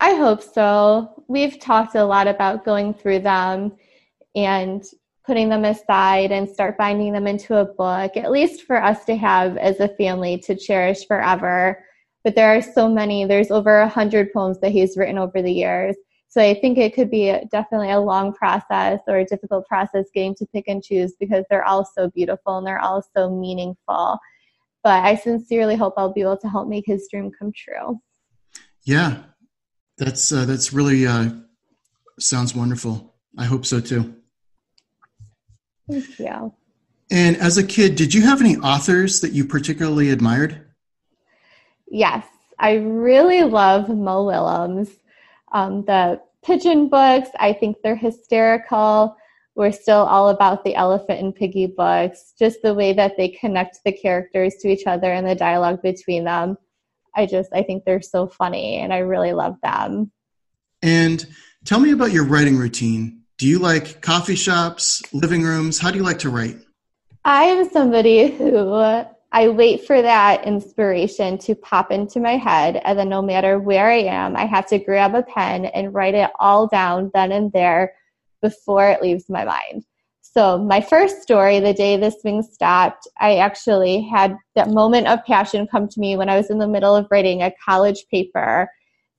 I 0.00 0.14
hope 0.14 0.42
so. 0.42 1.24
We've 1.28 1.58
talked 1.58 1.94
a 1.94 2.04
lot 2.04 2.26
about 2.26 2.64
going 2.64 2.94
through 2.94 3.20
them 3.20 3.72
and 4.34 4.84
putting 5.24 5.48
them 5.48 5.64
aside 5.64 6.32
and 6.32 6.48
start 6.48 6.76
binding 6.76 7.12
them 7.12 7.26
into 7.26 7.56
a 7.56 7.64
book, 7.64 8.16
at 8.16 8.30
least 8.30 8.62
for 8.62 8.82
us 8.82 9.04
to 9.06 9.16
have 9.16 9.56
as 9.56 9.80
a 9.80 9.88
family 9.88 10.38
to 10.38 10.54
cherish 10.54 11.06
forever. 11.06 11.82
But 12.24 12.34
there 12.34 12.54
are 12.54 12.62
so 12.62 12.88
many, 12.88 13.24
there's 13.24 13.50
over 13.50 13.80
a 13.80 13.88
hundred 13.88 14.32
poems 14.32 14.60
that 14.60 14.72
he's 14.72 14.96
written 14.96 15.16
over 15.16 15.40
the 15.40 15.52
years. 15.52 15.96
So 16.34 16.42
I 16.42 16.52
think 16.52 16.78
it 16.78 16.96
could 16.96 17.12
be 17.12 17.32
definitely 17.52 17.92
a 17.92 18.00
long 18.00 18.32
process 18.32 18.98
or 19.06 19.18
a 19.18 19.24
difficult 19.24 19.68
process 19.68 20.06
getting 20.12 20.34
to 20.34 20.46
pick 20.46 20.64
and 20.66 20.82
choose 20.82 21.14
because 21.20 21.44
they're 21.48 21.64
all 21.64 21.84
so 21.84 22.10
beautiful 22.10 22.58
and 22.58 22.66
they're 22.66 22.80
all 22.80 23.06
so 23.16 23.30
meaningful. 23.30 24.18
But 24.82 25.04
I 25.04 25.14
sincerely 25.14 25.76
hope 25.76 25.94
I'll 25.96 26.12
be 26.12 26.22
able 26.22 26.38
to 26.38 26.48
help 26.48 26.66
make 26.66 26.86
his 26.86 27.06
dream 27.08 27.30
come 27.38 27.52
true. 27.52 28.00
Yeah, 28.82 29.22
that's 29.96 30.32
uh, 30.32 30.44
that's 30.44 30.72
really 30.72 31.06
uh, 31.06 31.30
sounds 32.18 32.52
wonderful. 32.52 33.14
I 33.38 33.44
hope 33.44 33.64
so 33.64 33.78
too. 33.78 34.16
Thank 35.88 36.18
you. 36.18 36.52
And 37.12 37.36
as 37.36 37.58
a 37.58 37.64
kid, 37.64 37.94
did 37.94 38.12
you 38.12 38.22
have 38.22 38.40
any 38.40 38.56
authors 38.56 39.20
that 39.20 39.30
you 39.30 39.44
particularly 39.44 40.10
admired? 40.10 40.66
Yes, 41.86 42.26
I 42.58 42.72
really 42.72 43.44
love 43.44 43.88
Mo 43.88 44.24
Willems. 44.24 44.90
Um, 45.54 45.84
the 45.84 46.20
pigeon 46.42 46.88
books, 46.88 47.30
I 47.38 47.54
think 47.54 47.78
they're 47.82 47.96
hysterical. 47.96 49.16
We're 49.54 49.72
still 49.72 50.00
all 50.00 50.30
about 50.30 50.64
the 50.64 50.74
elephant 50.74 51.20
and 51.20 51.34
Piggie 51.34 51.74
books, 51.74 52.34
just 52.38 52.60
the 52.60 52.74
way 52.74 52.92
that 52.92 53.16
they 53.16 53.28
connect 53.28 53.78
the 53.84 53.92
characters 53.92 54.56
to 54.56 54.68
each 54.68 54.86
other 54.86 55.12
and 55.12 55.26
the 55.26 55.36
dialogue 55.36 55.80
between 55.80 56.24
them. 56.24 56.58
I 57.14 57.26
just, 57.26 57.50
I 57.54 57.62
think 57.62 57.84
they're 57.84 58.02
so 58.02 58.26
funny 58.26 58.78
and 58.78 58.92
I 58.92 58.98
really 58.98 59.32
love 59.32 59.56
them. 59.62 60.10
And 60.82 61.24
tell 61.64 61.78
me 61.78 61.92
about 61.92 62.12
your 62.12 62.26
writing 62.26 62.58
routine. 62.58 63.22
Do 63.38 63.46
you 63.46 63.60
like 63.60 64.00
coffee 64.02 64.34
shops, 64.34 65.02
living 65.12 65.42
rooms? 65.42 65.78
How 65.78 65.92
do 65.92 65.98
you 65.98 66.04
like 66.04 66.18
to 66.20 66.30
write? 66.30 66.58
I 67.24 67.44
am 67.44 67.70
somebody 67.70 68.30
who 68.30 69.04
I 69.34 69.48
wait 69.48 69.84
for 69.84 70.00
that 70.00 70.44
inspiration 70.44 71.38
to 71.38 71.56
pop 71.56 71.90
into 71.90 72.20
my 72.20 72.36
head, 72.36 72.80
and 72.84 72.96
then 72.96 73.08
no 73.08 73.20
matter 73.20 73.58
where 73.58 73.90
I 73.90 74.02
am, 74.02 74.36
I 74.36 74.44
have 74.46 74.64
to 74.68 74.78
grab 74.78 75.16
a 75.16 75.24
pen 75.24 75.64
and 75.64 75.92
write 75.92 76.14
it 76.14 76.30
all 76.38 76.68
down 76.68 77.10
then 77.14 77.32
and 77.32 77.50
there 77.50 77.94
before 78.40 78.88
it 78.88 79.02
leaves 79.02 79.28
my 79.28 79.44
mind. 79.44 79.86
So, 80.22 80.56
my 80.56 80.80
first 80.80 81.20
story, 81.20 81.58
The 81.58 81.74
Day 81.74 81.96
the 81.96 82.12
Swing 82.12 82.44
Stopped, 82.44 83.08
I 83.18 83.38
actually 83.38 84.02
had 84.02 84.36
that 84.54 84.70
moment 84.70 85.08
of 85.08 85.24
passion 85.24 85.66
come 85.66 85.88
to 85.88 85.98
me 85.98 86.16
when 86.16 86.28
I 86.28 86.36
was 86.36 86.50
in 86.50 86.58
the 86.58 86.68
middle 86.68 86.94
of 86.94 87.08
writing 87.10 87.42
a 87.42 87.52
college 87.64 88.04
paper 88.12 88.70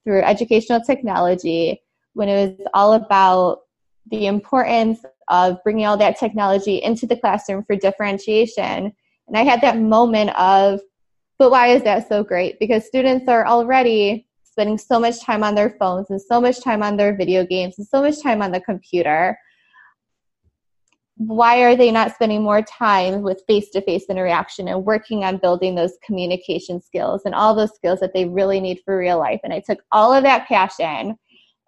through 0.06 0.22
educational 0.22 0.80
technology 0.80 1.82
when 2.14 2.30
it 2.30 2.58
was 2.58 2.68
all 2.74 2.94
about 2.94 3.64
the 4.12 4.28
importance 4.28 5.02
of 5.28 5.62
bringing 5.66 5.86
all 5.86 5.98
that 5.98 6.18
technology 6.18 6.82
into 6.82 7.06
the 7.06 7.18
classroom 7.18 7.66
for 7.66 7.76
differentiation. 7.76 8.94
And 9.27 9.38
I 9.38 9.44
had 9.44 9.62
that 9.62 9.79
moment 9.79 10.36
of, 10.38 10.79
but 11.39 11.51
why 11.51 11.67
is 11.67 11.84
that 11.84 12.08
so 12.08 12.24
great? 12.24 12.60
Because 12.60 12.86
students 12.86 13.27
are 13.27 13.46
already 13.48 14.27
spending 14.44 14.77
so 14.77 15.00
much 15.00 15.22
time 15.22 15.44
on 15.44 15.55
their 15.55 15.72
phones 15.72 16.10
and 16.10 16.22
so 16.22 16.39
much 16.39 16.63
time 16.63 16.82
on 16.82 16.96
their 16.96 17.15
video 17.15 17.46
games 17.46 17.75
and 17.77 17.86
so 17.88 18.01
much 18.01 18.22
time 18.22 18.41
on 18.41 18.51
the 18.51 18.62
computer. 18.62 19.38
why 21.17 21.62
are 21.62 21.75
they 21.77 21.91
not 21.91 22.13
spending 22.13 22.44
more 22.44 22.62
time 22.62 23.22
with 23.22 23.41
face-to-face 23.48 24.05
interaction 24.10 24.67
and 24.67 24.84
working 24.84 25.24
on 25.24 25.38
building 25.38 25.74
those 25.74 25.98
communication 26.05 26.82
skills 26.82 27.22
and 27.24 27.34
all 27.34 27.55
those 27.55 27.74
skills 27.74 28.01
that 28.01 28.13
they 28.13 28.25
really 28.25 28.60
need 28.60 28.82
for 28.84 28.98
real 28.98 29.17
life 29.17 29.39
and 29.44 29.53
i 29.53 29.62
took 29.65 29.79
all 29.94 30.13
of 30.13 30.24
that 30.24 30.46
passion 30.48 31.15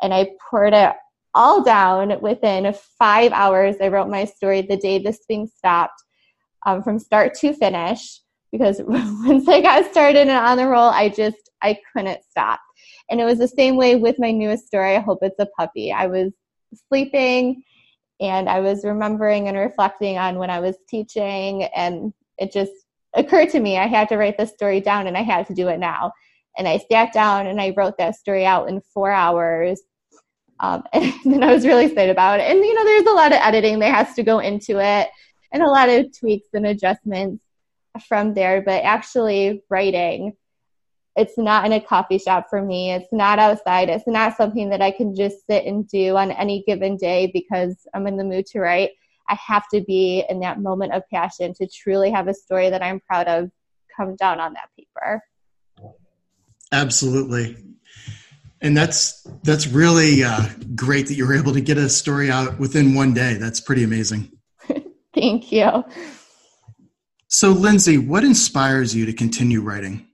and 0.01 0.13
i 0.13 0.27
poured 0.49 0.73
it 0.73 0.91
all 1.33 1.63
down 1.63 2.19
within 2.19 2.73
five 2.99 3.31
hours 3.31 3.77
i 3.81 3.87
wrote 3.87 4.09
my 4.09 4.25
story 4.25 4.61
the 4.61 4.75
day 4.75 4.99
the 4.99 5.13
swing 5.13 5.47
stopped 5.47 6.03
um, 6.67 6.83
from 6.83 6.99
start 6.99 7.33
to 7.33 7.53
finish 7.53 8.21
because 8.51 8.79
once 8.85 9.47
i 9.47 9.59
got 9.59 9.89
started 9.89 10.27
and 10.27 10.31
on 10.31 10.57
the 10.57 10.67
roll 10.67 10.89
i 10.89 11.09
just 11.09 11.49
i 11.63 11.75
couldn't 11.91 12.21
stop 12.29 12.59
and 13.09 13.19
it 13.19 13.25
was 13.25 13.39
the 13.39 13.47
same 13.47 13.75
way 13.75 13.95
with 13.95 14.19
my 14.19 14.31
newest 14.31 14.67
story 14.67 14.95
i 14.95 14.99
hope 14.99 15.19
it's 15.23 15.39
a 15.39 15.47
puppy 15.57 15.91
i 15.91 16.05
was 16.05 16.31
sleeping 16.89 17.63
and 18.19 18.49
I 18.49 18.59
was 18.59 18.83
remembering 18.83 19.47
and 19.47 19.57
reflecting 19.57 20.17
on 20.17 20.37
when 20.37 20.49
I 20.49 20.59
was 20.59 20.75
teaching, 20.89 21.63
and 21.63 22.13
it 22.37 22.51
just 22.51 22.71
occurred 23.13 23.49
to 23.49 23.59
me 23.59 23.77
I 23.77 23.87
had 23.87 24.09
to 24.09 24.17
write 24.17 24.37
this 24.37 24.51
story 24.51 24.81
down 24.81 25.07
and 25.07 25.17
I 25.17 25.21
had 25.21 25.47
to 25.47 25.53
do 25.53 25.67
it 25.69 25.79
now. 25.79 26.11
And 26.57 26.67
I 26.67 26.79
sat 26.91 27.13
down 27.13 27.47
and 27.47 27.61
I 27.61 27.73
wrote 27.75 27.97
that 27.97 28.15
story 28.15 28.45
out 28.45 28.69
in 28.69 28.81
four 28.93 29.11
hours. 29.11 29.81
Um, 30.59 30.83
and 30.93 31.13
then 31.25 31.43
I 31.43 31.53
was 31.53 31.65
really 31.65 31.85
excited 31.85 32.11
about 32.11 32.39
it. 32.39 32.49
And, 32.49 32.59
you 32.59 32.73
know, 32.73 32.83
there's 32.83 33.05
a 33.05 33.11
lot 33.11 33.31
of 33.31 33.39
editing 33.41 33.79
that 33.79 33.93
has 33.93 34.15
to 34.15 34.23
go 34.23 34.39
into 34.39 34.79
it 34.79 35.09
and 35.51 35.63
a 35.63 35.67
lot 35.67 35.89
of 35.89 36.17
tweaks 36.17 36.47
and 36.53 36.65
adjustments 36.65 37.43
from 38.07 38.33
there. 38.33 38.61
But 38.61 38.83
actually, 38.83 39.63
writing 39.69 40.35
it's 41.17 41.37
not 41.37 41.65
in 41.65 41.73
a 41.73 41.81
coffee 41.81 42.19
shop 42.19 42.45
for 42.47 42.61
me. 42.61 42.91
It's 42.91 43.11
not 43.11 43.39
outside. 43.39 43.89
It's 43.89 44.05
not 44.05 44.37
something 44.37 44.69
that 44.69 44.83
I 44.83 44.91
can 44.91 45.15
just 45.15 45.47
sit 45.47 45.65
and 45.65 45.87
do 45.87 46.15
on 46.15 46.31
any 46.31 46.63
given 46.67 46.95
day 46.95 47.31
because 47.33 47.75
I'm 47.93 48.05
in 48.05 48.17
the 48.17 48.23
mood 48.23 48.45
to 48.47 48.59
write. 48.59 48.91
I 49.27 49.35
have 49.45 49.67
to 49.73 49.81
be 49.81 50.23
in 50.29 50.39
that 50.41 50.61
moment 50.61 50.93
of 50.93 51.01
passion 51.11 51.55
to 51.55 51.67
truly 51.67 52.11
have 52.11 52.27
a 52.27 52.35
story 52.35 52.69
that 52.69 52.83
I'm 52.83 52.99
proud 52.99 53.27
of 53.27 53.49
come 53.95 54.15
down 54.15 54.39
on 54.39 54.53
that 54.53 54.69
paper. 54.77 55.23
Absolutely. 56.71 57.57
And 58.61 58.77
that's 58.77 59.23
that's 59.43 59.65
really 59.67 60.23
uh, 60.23 60.45
great 60.75 61.07
that 61.07 61.15
you 61.15 61.25
were 61.25 61.35
able 61.35 61.53
to 61.53 61.61
get 61.61 61.79
a 61.79 61.89
story 61.89 62.29
out 62.29 62.59
within 62.59 62.93
one 62.93 63.15
day. 63.15 63.33
That's 63.33 63.59
pretty 63.59 63.83
amazing. 63.83 64.36
Thank 65.17 65.51
you. 65.51 65.83
So, 67.27 67.49
Lindsay, 67.49 67.97
what 67.97 68.23
inspires 68.23 68.95
you 68.95 69.07
to 69.07 69.13
continue 69.13 69.61
writing? 69.61 70.05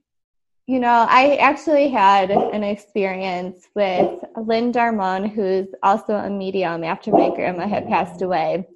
You 0.66 0.80
know, 0.80 1.04
I 1.08 1.36
actually 1.36 1.90
had 1.90 2.30
an 2.30 2.64
experience 2.64 3.68
with 3.74 4.24
Lynn 4.34 4.72
Darmon, 4.72 5.30
who's 5.30 5.68
also 5.82 6.14
a 6.14 6.30
medium 6.30 6.82
after 6.84 7.10
my 7.10 7.28
grandma 7.34 7.68
had 7.68 7.86
passed 7.86 8.22
away. 8.22 8.66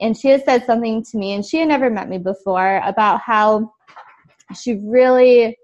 And 0.00 0.16
she 0.16 0.28
had 0.28 0.44
said 0.46 0.64
something 0.64 1.04
to 1.04 1.18
me, 1.18 1.34
and 1.34 1.44
she 1.44 1.58
had 1.58 1.68
never 1.68 1.90
met 1.90 2.08
me 2.08 2.16
before, 2.16 2.80
about 2.82 3.20
how 3.20 3.74
she 4.58 4.80
really 4.82 5.58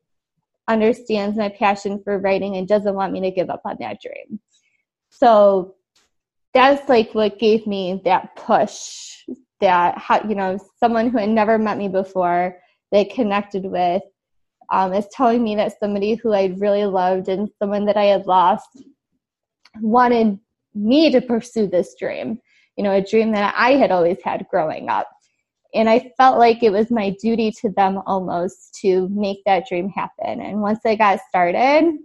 understands 0.69 1.39
my 1.39 1.49
passion 1.49 2.03
for 2.05 2.19
writing 2.19 2.57
and 2.57 2.69
doesn't 2.69 2.95
want 2.95 3.15
me 3.15 3.23
to 3.23 3.31
give 3.31 3.49
up 3.49 3.63
on 3.65 3.77
that 3.81 3.99
dream. 4.03 4.41
So 5.09 5.75
that's 6.53 6.87
like 6.89 7.15
what 7.15 7.39
gave 7.39 7.67
me 7.67 8.03
that 8.05 8.37
push 8.37 9.25
that, 9.63 10.29
you 10.29 10.35
know, 10.35 10.59
someone 10.79 11.09
who 11.09 11.19
had 11.19 11.31
never 11.31 11.59
met 11.59 11.79
me 11.79 11.89
before, 11.89 12.59
they 12.91 13.07
connected 13.07 13.65
with 13.65 14.03
um, 14.71 14.93
is 14.93 15.07
telling 15.13 15.43
me 15.43 15.57
that 15.57 15.79
somebody 15.79 16.15
who 16.15 16.33
I 16.33 16.55
really 16.59 16.85
loved 16.85 17.29
and 17.29 17.49
someone 17.59 17.87
that 17.87 17.97
I 17.97 18.05
had 18.05 18.27
lost 18.27 18.83
wanted 19.81 20.39
me 20.75 21.11
to 21.13 21.21
pursue 21.21 21.67
this 21.67 21.95
dream, 21.99 22.41
you 22.77 22.85
know, 22.85 22.93
a 22.93 23.05
dream 23.05 23.33
that 23.33 23.55
I 23.57 23.73
had 23.73 23.91
always 23.91 24.19
had 24.25 24.47
growing 24.51 24.89
up. 24.89 25.09
And 25.75 25.89
I 25.89 26.13
felt 26.19 26.39
like 26.39 26.63
it 26.63 26.73
was 26.73 26.91
my 26.91 27.15
duty 27.21 27.51
to 27.63 27.71
them 27.71 28.03
almost 28.07 28.75
to 28.83 29.09
make 29.11 29.43
that 29.47 29.67
dream 29.69 29.89
happen. 29.89 30.41
And 30.41 30.61
once 30.61 30.81
I 30.85 30.97
got 30.97 31.21
started, 31.29 31.99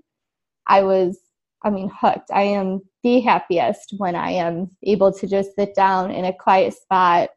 I 0.67 0.83
was, 0.83 1.17
I 1.63 1.69
mean, 1.69 1.91
hooked. 1.93 2.31
I 2.33 2.43
am 2.43 2.81
the 3.03 3.21
happiest 3.21 3.93
when 3.97 4.15
I 4.15 4.31
am 4.31 4.69
able 4.83 5.11
to 5.13 5.27
just 5.27 5.55
sit 5.55 5.75
down 5.75 6.11
in 6.11 6.25
a 6.25 6.33
quiet 6.33 6.73
spot 6.73 7.29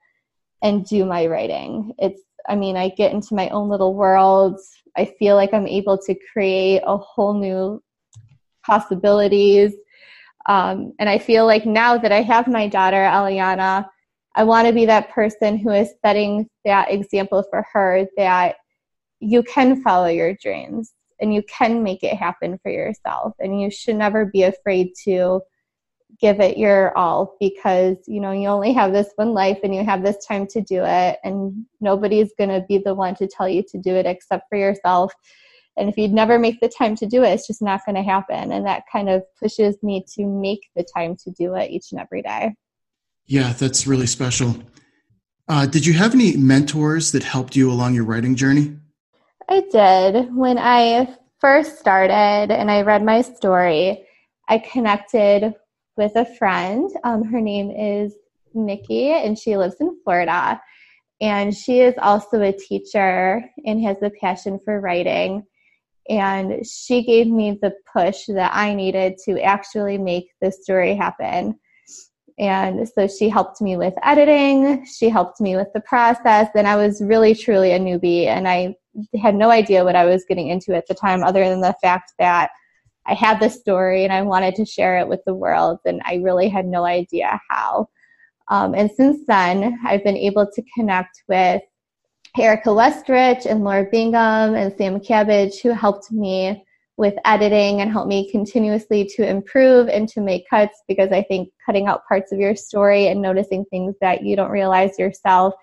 and 0.63 0.85
do 0.85 1.05
my 1.05 1.27
writing. 1.27 1.93
It's, 1.99 2.23
I 2.49 2.57
mean, 2.57 2.77
I 2.77 2.89
get 2.91 3.13
into 3.13 3.35
my 3.35 3.49
own 3.51 3.69
little 3.69 3.95
world. 3.95 4.59
I 4.97 5.05
feel 5.19 5.37
like 5.37 5.55
I'm 5.55 5.67
able 5.67 5.99
to 5.99 6.17
create 6.33 6.83
a 6.85 6.97
whole 6.97 7.35
new 7.35 7.83
possibilities. 8.65 9.73
Um, 10.47 10.93
and 10.99 11.09
I 11.09 11.19
feel 11.19 11.47
like 11.47 11.67
now 11.67 11.99
that 11.99 12.13
I 12.13 12.23
have 12.23 12.49
my 12.49 12.67
daughter, 12.67 12.97
Eliana, 12.97 13.87
I 14.35 14.45
want 14.45 14.67
to 14.69 14.73
be 14.73 14.87
that 14.87 15.11
person 15.11 15.59
who 15.59 15.71
is 15.71 15.91
setting 16.05 16.49
that 16.65 16.91
example 16.91 17.45
for 17.51 17.67
her 17.73 18.07
that 18.17 18.57
you 19.19 19.43
can 19.43 19.83
follow 19.83 20.07
your 20.07 20.35
dreams 20.35 20.93
and 21.21 21.35
you 21.35 21.43
can 21.43 21.83
make 21.83 22.03
it 22.03 22.17
happen 22.17 22.59
for 22.63 22.71
yourself. 22.71 23.35
And 23.39 23.61
you 23.61 23.71
should 23.71 23.97
never 23.97 24.25
be 24.25 24.45
afraid 24.45 24.93
to 25.05 25.41
give 26.21 26.41
it 26.41 26.57
your 26.59 26.97
all 26.97 27.37
because 27.41 27.97
you 28.07 28.21
know 28.21 28.33
you 28.33 28.49
only 28.49 28.73
have 28.73 28.93
this 28.93 29.11
one 29.17 29.33
life 29.33 29.59
and 29.63 29.75
you 29.75 29.85
have 29.85 30.03
this 30.03 30.25
time 30.27 30.47
to 30.47 30.61
do 30.61 30.83
it 30.85 31.19
and 31.25 31.65
nobody's 31.81 32.33
going 32.39 32.51
to 32.51 32.65
be 32.69 32.79
the 32.79 32.95
one 32.95 33.15
to 33.17 33.27
tell 33.27 33.49
you 33.49 33.63
to 33.63 33.79
do 33.79 33.95
it 33.95 34.07
except 34.07 34.49
for 34.49 34.57
yourself. 34.57 35.13
And 35.77 35.89
if 35.89 35.97
you 35.97 36.09
never 36.09 36.39
make 36.39 36.61
the 36.61 36.69
time 36.69 36.97
to 36.97 37.07
do 37.07 37.23
it 37.23 37.31
it's 37.31 37.47
just 37.47 37.63
not 37.63 37.81
going 37.87 37.97
to 37.97 38.03
happen. 38.03 38.53
And 38.53 38.67
that 38.67 38.85
kind 38.91 39.09
of 39.09 39.23
pushes 39.39 39.77
me 39.83 40.05
to 40.15 40.27
make 40.27 40.69
the 40.77 40.85
time 40.95 41.17
to 41.25 41.31
do 41.31 41.55
it 41.55 41.71
each 41.71 41.93
and 41.93 42.01
every 42.01 42.23
day. 42.23 42.55
Yeah 43.27 43.53
that's 43.53 43.87
really 43.87 44.07
special. 44.07 44.57
Uh, 45.49 45.67
did 45.67 45.85
you 45.85 45.95
have 45.95 46.15
any 46.15 46.37
mentors 46.37 47.13
that 47.13 47.25
helped 47.25 47.57
you 47.57 47.71
along 47.71 47.95
your 47.95 48.05
writing 48.05 48.37
journey? 48.37 48.77
I 49.49 49.61
did. 49.73 50.35
When 50.35 50.59
i 50.59 51.17
first 51.41 51.79
started 51.79 52.53
and 52.53 52.71
i 52.71 52.83
read 52.83 53.03
my 53.03 53.23
story 53.23 54.05
i 54.49 54.59
connected 54.59 55.55
with 55.97 56.17
a 56.17 56.25
friend. 56.37 56.91
Um, 57.05 57.25
her 57.25 57.41
name 57.41 57.71
is 57.71 58.15
Nikki, 58.55 59.11
and 59.11 59.39
she 59.39 59.57
lives 59.57 59.77
in 59.81 59.97
Florida. 60.05 60.61
And 61.21 61.55
she 61.55 61.81
is 61.81 61.95
also 61.99 62.41
a 62.41 62.53
teacher 62.53 63.45
and 63.67 63.83
has 63.85 63.99
a 64.03 64.11
passion 64.21 64.59
for 64.65 64.81
writing. 64.81 65.45
And 66.09 66.67
she 66.67 67.05
gave 67.05 67.27
me 67.27 67.59
the 67.61 67.75
push 67.93 68.27
that 68.29 68.53
I 68.55 68.75
needed 68.75 69.19
to 69.27 69.41
actually 69.41 69.99
make 69.99 70.31
the 70.41 70.51
story 70.51 70.95
happen. 70.95 71.59
And 72.39 72.89
so 72.89 73.07
she 73.07 73.29
helped 73.29 73.61
me 73.61 73.77
with 73.77 73.93
editing, 74.03 74.87
she 74.87 75.11
helped 75.11 75.43
me 75.43 75.57
with 75.57 75.69
the 75.75 75.83
process, 75.83 76.49
and 76.55 76.67
I 76.67 76.75
was 76.75 77.03
really 77.03 77.35
truly 77.35 77.73
a 77.73 77.79
newbie. 77.79 78.27
And 78.27 78.49
I 78.49 78.77
had 79.21 79.35
no 79.35 79.51
idea 79.51 79.85
what 79.85 79.95
I 79.95 80.07
was 80.07 80.25
getting 80.27 80.49
into 80.49 80.75
at 80.75 80.87
the 80.87 80.95
time, 80.95 81.23
other 81.23 81.47
than 81.47 81.61
the 81.61 81.77
fact 81.83 82.15
that 82.19 82.51
I 83.07 83.15
had 83.15 83.41
this 83.41 83.59
story 83.59 84.05
and 84.05 84.13
I 84.13 84.23
wanted 84.23 84.55
to 84.57 84.65
share 84.65 84.99
it 84.99 85.09
with 85.09 85.21
the 85.27 85.35
world, 85.35 85.79
and 85.85 86.01
I 86.05 86.17
really 86.17 86.49
had 86.49 86.67
no 86.67 86.85
idea 86.85 87.41
how. 87.49 87.89
Um, 88.49 88.75
and 88.75 88.91
since 88.91 89.27
then, 89.27 89.79
I've 89.87 90.05
been 90.05 90.17
able 90.17 90.47
to 90.53 90.63
connect 90.75 91.23
with 91.29 91.63
Erica 92.39 92.71
Westrich 92.71 93.47
and 93.47 93.65
Laura 93.65 93.87
Bingham 93.91 94.55
and 94.55 94.75
Sam 94.77 95.01
Cabbage, 95.01 95.61
who 95.61 95.71
helped 95.71 96.13
me 96.13 96.65
with 96.97 97.15
editing 97.25 97.81
and 97.81 97.91
helped 97.91 98.09
me 98.09 98.31
continuously 98.31 99.11
to 99.17 99.27
improve 99.27 99.89
and 99.89 100.07
to 100.11 100.21
make 100.21 100.49
cuts 100.51 100.83
because 100.87 101.11
I 101.11 101.23
think 101.23 101.49
cutting 101.65 101.87
out 101.87 102.07
parts 102.07 102.31
of 102.31 102.39
your 102.39 102.55
story 102.55 103.09
and 103.09 103.23
noticing 103.23 103.65
things 103.65 103.95
that 104.03 104.23
you 104.23 104.37
don't 104.37 104.51
realize 104.51 104.99
yourself 104.99 105.55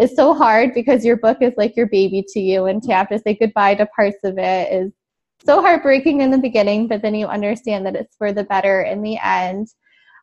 is 0.00 0.16
so 0.16 0.32
hard 0.32 0.72
because 0.72 1.04
your 1.04 1.18
book 1.18 1.38
is 1.42 1.52
like 1.58 1.76
your 1.76 1.86
baby 1.86 2.24
to 2.28 2.40
you 2.40 2.64
and 2.64 2.82
to 2.84 2.94
have 2.94 3.10
to 3.10 3.18
say 3.18 3.36
goodbye 3.38 3.74
to 3.74 3.86
parts 3.94 4.16
of 4.24 4.38
it 4.38 4.72
is 4.72 4.90
so 5.44 5.60
heartbreaking 5.60 6.20
in 6.20 6.30
the 6.30 6.38
beginning, 6.38 6.86
but 6.88 7.02
then 7.02 7.14
you 7.14 7.26
understand 7.26 7.86
that 7.86 7.96
it's 7.96 8.16
for 8.16 8.32
the 8.32 8.44
better 8.44 8.82
in 8.82 9.02
the 9.02 9.18
end. 9.22 9.68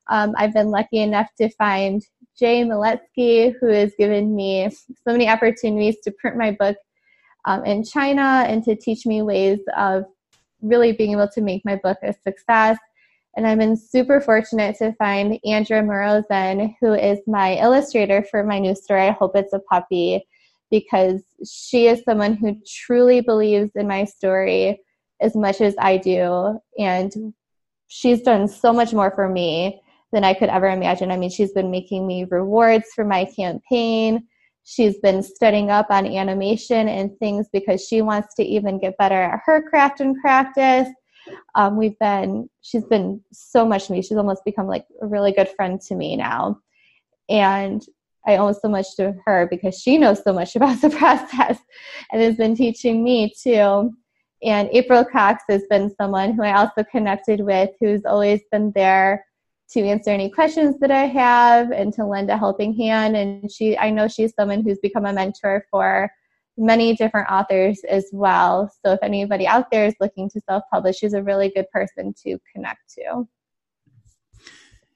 Um, 0.09 0.33
I've 0.37 0.53
been 0.53 0.69
lucky 0.69 0.99
enough 0.99 1.29
to 1.39 1.49
find 1.51 2.01
Jay 2.37 2.63
Miletsky, 2.63 3.53
who 3.59 3.67
has 3.67 3.93
given 3.97 4.35
me 4.35 4.69
so 4.69 5.11
many 5.11 5.27
opportunities 5.27 5.97
to 6.03 6.11
print 6.11 6.37
my 6.37 6.51
book 6.51 6.77
um, 7.45 7.65
in 7.65 7.83
China 7.83 8.45
and 8.47 8.63
to 8.63 8.75
teach 8.75 9.05
me 9.05 9.21
ways 9.21 9.59
of 9.75 10.05
really 10.61 10.91
being 10.91 11.13
able 11.13 11.29
to 11.29 11.41
make 11.41 11.63
my 11.65 11.75
book 11.75 11.97
a 12.03 12.13
success. 12.25 12.77
And 13.35 13.45
I've 13.45 13.59
been 13.59 13.77
super 13.77 14.19
fortunate 14.19 14.77
to 14.77 14.93
find 14.93 15.39
Andrea 15.45 15.83
Morozen, 15.83 16.75
who 16.79 16.93
is 16.93 17.19
my 17.27 17.57
illustrator 17.57 18.25
for 18.29 18.43
my 18.43 18.59
new 18.59 18.75
story, 18.75 19.03
I 19.03 19.11
Hope 19.11 19.35
It's 19.35 19.53
a 19.53 19.59
Puppy, 19.59 20.25
because 20.71 21.21
she 21.45 21.87
is 21.87 22.03
someone 22.03 22.33
who 22.33 22.57
truly 22.67 23.21
believes 23.21 23.71
in 23.75 23.87
my 23.87 24.05
story 24.05 24.79
as 25.19 25.35
much 25.35 25.61
as 25.61 25.75
I 25.79 25.97
do. 25.97 26.59
And 26.77 27.33
she's 27.87 28.21
done 28.21 28.47
so 28.47 28.73
much 28.73 28.93
more 28.93 29.11
for 29.11 29.29
me 29.29 29.81
than 30.11 30.23
I 30.23 30.33
could 30.33 30.49
ever 30.49 30.69
imagine. 30.69 31.11
I 31.11 31.17
mean, 31.17 31.29
she's 31.29 31.51
been 31.51 31.71
making 31.71 32.07
me 32.07 32.25
rewards 32.29 32.87
for 32.95 33.03
my 33.03 33.25
campaign. 33.25 34.27
She's 34.63 34.97
been 34.99 35.23
studying 35.23 35.69
up 35.69 35.87
on 35.89 36.05
animation 36.05 36.89
and 36.89 37.17
things 37.19 37.47
because 37.51 37.85
she 37.85 38.01
wants 38.01 38.35
to 38.35 38.43
even 38.43 38.79
get 38.79 38.97
better 38.97 39.15
at 39.15 39.41
her 39.45 39.67
craft 39.69 40.01
and 40.01 40.15
practice. 40.19 40.87
Um, 41.55 41.77
we've 41.77 41.97
been, 41.99 42.49
she's 42.61 42.85
been 42.85 43.21
so 43.31 43.65
much 43.65 43.87
to 43.87 43.93
me. 43.93 44.01
She's 44.01 44.17
almost 44.17 44.45
become 44.45 44.67
like 44.67 44.85
a 45.01 45.07
really 45.07 45.31
good 45.31 45.49
friend 45.55 45.79
to 45.81 45.95
me 45.95 46.15
now. 46.15 46.59
And 47.29 47.81
I 48.25 48.37
owe 48.37 48.51
so 48.51 48.67
much 48.67 48.95
to 48.97 49.15
her 49.25 49.47
because 49.49 49.79
she 49.79 49.97
knows 49.97 50.23
so 50.23 50.33
much 50.33 50.55
about 50.57 50.81
the 50.81 50.89
process 50.89 51.57
and 52.11 52.21
has 52.21 52.35
been 52.35 52.55
teaching 52.55 53.03
me 53.03 53.33
too. 53.41 53.93
And 54.43 54.69
April 54.71 55.03
Cox 55.03 55.43
has 55.49 55.63
been 55.69 55.93
someone 55.99 56.33
who 56.33 56.43
I 56.43 56.53
also 56.53 56.83
connected 56.83 57.41
with 57.41 57.71
who's 57.79 58.05
always 58.05 58.41
been 58.51 58.71
there 58.75 59.25
to 59.71 59.81
answer 59.81 60.11
any 60.11 60.29
questions 60.29 60.79
that 60.79 60.91
I 60.91 61.05
have 61.05 61.71
and 61.71 61.93
to 61.93 62.05
lend 62.05 62.29
a 62.29 62.37
helping 62.37 62.73
hand. 62.73 63.17
And 63.17 63.51
she, 63.51 63.77
I 63.77 63.89
know 63.89 64.07
she's 64.07 64.33
someone 64.33 64.63
who's 64.63 64.79
become 64.79 65.05
a 65.05 65.13
mentor 65.13 65.65
for 65.71 66.09
many 66.57 66.95
different 66.95 67.29
authors 67.29 67.81
as 67.89 68.05
well. 68.11 68.71
So 68.85 68.93
if 68.93 68.99
anybody 69.03 69.45
out 69.45 69.69
there 69.71 69.85
is 69.85 69.95
looking 69.99 70.29
to 70.29 70.41
self 70.41 70.63
publish, 70.71 70.97
she's 70.97 71.13
a 71.13 71.23
really 71.23 71.49
good 71.49 71.69
person 71.71 72.13
to 72.25 72.37
connect 72.53 72.93
to. 72.95 73.27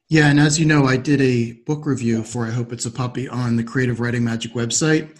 Yeah, 0.07 0.27
and 0.27 0.39
as 0.39 0.60
you 0.60 0.65
know, 0.65 0.86
I 0.86 0.98
did 0.98 1.21
a 1.21 1.53
book 1.53 1.86
review 1.86 2.24
for 2.24 2.45
I 2.45 2.50
Hope 2.50 2.74
It's 2.74 2.86
a 2.86 2.91
Puppy 2.91 3.29
on 3.29 3.55
the 3.55 3.63
Creative 3.63 4.00
Writing 4.00 4.25
Magic 4.25 4.53
website. 4.53 5.17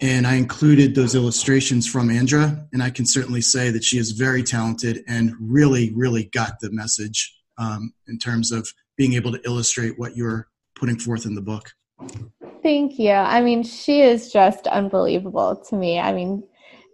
And 0.00 0.26
I 0.26 0.34
included 0.34 0.94
those 0.94 1.16
illustrations 1.16 1.86
from 1.86 2.08
Andra, 2.08 2.66
and 2.72 2.82
I 2.82 2.90
can 2.90 3.04
certainly 3.04 3.40
say 3.40 3.70
that 3.70 3.82
she 3.82 3.98
is 3.98 4.12
very 4.12 4.44
talented 4.44 5.02
and 5.08 5.34
really, 5.40 5.92
really 5.94 6.24
got 6.24 6.60
the 6.60 6.70
message 6.70 7.36
um, 7.58 7.92
in 8.06 8.18
terms 8.18 8.52
of 8.52 8.68
being 8.96 9.14
able 9.14 9.32
to 9.32 9.40
illustrate 9.44 9.98
what 9.98 10.16
you're 10.16 10.46
putting 10.76 10.98
forth 10.98 11.26
in 11.26 11.34
the 11.34 11.42
book. 11.42 11.72
Thank 12.62 12.98
you. 12.98 13.10
I 13.10 13.40
mean, 13.40 13.64
she 13.64 14.00
is 14.02 14.32
just 14.32 14.68
unbelievable 14.68 15.56
to 15.68 15.74
me. 15.74 15.98
I 15.98 16.12
mean, 16.12 16.44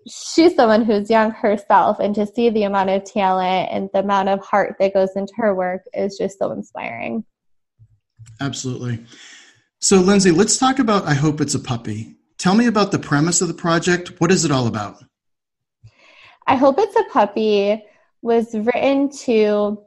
she's 0.08 0.54
someone 0.54 0.82
who's 0.82 1.10
young 1.10 1.30
herself, 1.30 1.98
and 2.00 2.14
to 2.14 2.26
see 2.26 2.48
the 2.48 2.62
amount 2.62 2.88
of 2.88 3.04
talent 3.04 3.68
and 3.70 3.90
the 3.92 4.00
amount 4.00 4.30
of 4.30 4.40
heart 4.40 4.76
that 4.80 4.94
goes 4.94 5.10
into 5.14 5.32
her 5.36 5.54
work 5.54 5.82
is 5.92 6.16
just 6.16 6.38
so 6.38 6.52
inspiring. 6.52 7.24
Absolutely. 8.40 9.04
So, 9.80 9.98
Lindsay, 9.98 10.30
let's 10.30 10.56
talk 10.56 10.78
about 10.78 11.04
I 11.04 11.12
Hope 11.12 11.42
It's 11.42 11.54
a 11.54 11.60
Puppy. 11.60 12.16
Tell 12.38 12.54
me 12.54 12.66
about 12.66 12.92
the 12.92 12.98
premise 12.98 13.40
of 13.40 13.48
the 13.48 13.54
project. 13.54 14.20
What 14.20 14.30
is 14.30 14.44
it 14.44 14.50
all 14.50 14.66
about? 14.66 15.02
I 16.46 16.56
Hope 16.56 16.76
It's 16.78 16.96
a 16.96 17.04
Puppy 17.10 17.82
was 18.22 18.54
written 18.54 19.10
to 19.10 19.82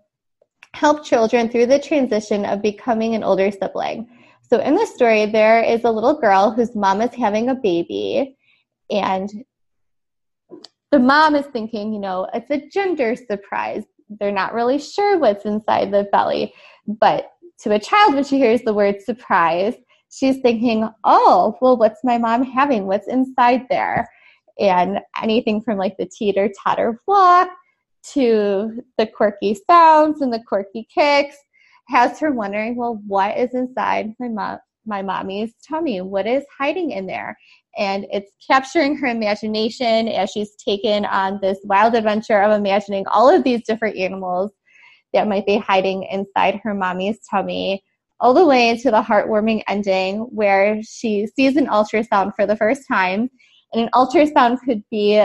help 0.73 1.03
children 1.03 1.49
through 1.49 1.65
the 1.65 1.79
transition 1.79 2.45
of 2.45 2.61
becoming 2.61 3.15
an 3.15 3.23
older 3.23 3.51
sibling. 3.51 4.07
So 4.41 4.59
in 4.59 4.75
the 4.75 4.85
story, 4.85 5.25
there 5.25 5.61
is 5.61 5.83
a 5.83 5.91
little 5.91 6.19
girl 6.19 6.51
whose 6.51 6.75
mom 6.75 7.01
is 7.01 7.13
having 7.13 7.49
a 7.49 7.55
baby, 7.55 8.37
and 8.89 9.29
the 10.91 10.99
mom 10.99 11.35
is 11.35 11.45
thinking, 11.47 11.93
you 11.93 11.99
know, 11.99 12.27
it's 12.33 12.49
a 12.49 12.67
gender 12.69 13.15
surprise. 13.15 13.83
They're 14.09 14.31
not 14.31 14.53
really 14.53 14.79
sure 14.79 15.19
what's 15.19 15.45
inside 15.45 15.91
the 15.91 16.07
belly. 16.11 16.53
But 16.87 17.29
to 17.59 17.73
a 17.73 17.79
child, 17.79 18.15
when 18.15 18.23
she 18.23 18.37
hears 18.37 18.61
the 18.61 18.73
word 18.73 19.01
surprise, 19.01 19.75
she's 20.17 20.39
thinking, 20.39 20.89
oh, 21.03 21.57
well, 21.61 21.77
what's 21.77 22.03
my 22.03 22.17
mom 22.17 22.43
having? 22.43 22.87
What's 22.87 23.07
inside 23.07 23.67
there? 23.69 24.09
And 24.59 24.99
anything 25.21 25.61
from 25.61 25.77
like 25.77 25.95
the 25.97 26.07
teeter 26.07 26.49
totter 26.63 26.99
walk 27.07 27.49
to 28.13 28.81
the 28.97 29.05
quirky 29.05 29.55
sounds 29.69 30.21
and 30.21 30.33
the 30.33 30.41
quirky 30.47 30.87
kicks 30.93 31.35
has 31.89 32.19
her 32.19 32.31
wondering, 32.31 32.75
well, 32.75 33.01
what 33.05 33.37
is 33.37 33.53
inside 33.53 34.13
my 34.19 34.27
mom 34.27 34.59
my 34.85 35.01
mommy's 35.01 35.53
tummy? 35.67 35.99
What 35.99 36.25
is 36.25 36.45
hiding 36.57 36.91
in 36.91 37.07
there? 37.07 37.37
And 37.77 38.07
it's 38.09 38.31
capturing 38.49 38.95
her 38.95 39.07
imagination 39.07 40.07
as 40.07 40.31
she's 40.31 40.55
taken 40.55 41.03
on 41.03 41.39
this 41.41 41.59
wild 41.65 41.93
adventure 41.93 42.41
of 42.41 42.57
imagining 42.57 43.05
all 43.07 43.29
of 43.29 43.43
these 43.43 43.65
different 43.67 43.97
animals 43.97 44.51
that 45.13 45.27
might 45.27 45.45
be 45.45 45.57
hiding 45.57 46.03
inside 46.03 46.61
her 46.63 46.73
mommy's 46.73 47.19
tummy, 47.29 47.83
all 48.19 48.33
the 48.33 48.45
way 48.45 48.77
to 48.77 48.91
the 48.91 49.01
heartwarming 49.01 49.63
ending 49.67 50.19
where 50.31 50.81
she 50.83 51.27
sees 51.27 51.55
an 51.55 51.67
ultrasound 51.67 52.33
for 52.35 52.45
the 52.45 52.55
first 52.55 52.81
time. 52.87 53.29
And 53.73 53.83
an 53.83 53.89
ultrasound 53.93 54.57
could 54.65 54.83
be 54.89 55.17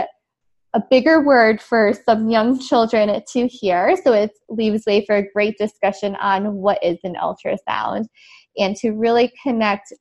a 0.75 0.83
bigger 0.89 1.21
word 1.21 1.61
for 1.61 1.93
some 2.05 2.29
young 2.29 2.59
children 2.59 3.21
to 3.31 3.47
hear. 3.47 3.95
So 4.03 4.13
it 4.13 4.31
leaves 4.49 4.85
way 4.85 5.05
for 5.05 5.15
a 5.15 5.31
great 5.31 5.57
discussion 5.57 6.15
on 6.15 6.55
what 6.55 6.83
is 6.83 6.97
an 7.03 7.15
ultrasound 7.15 8.05
and 8.57 8.75
to 8.77 8.91
really 8.91 9.31
connect 9.41 9.93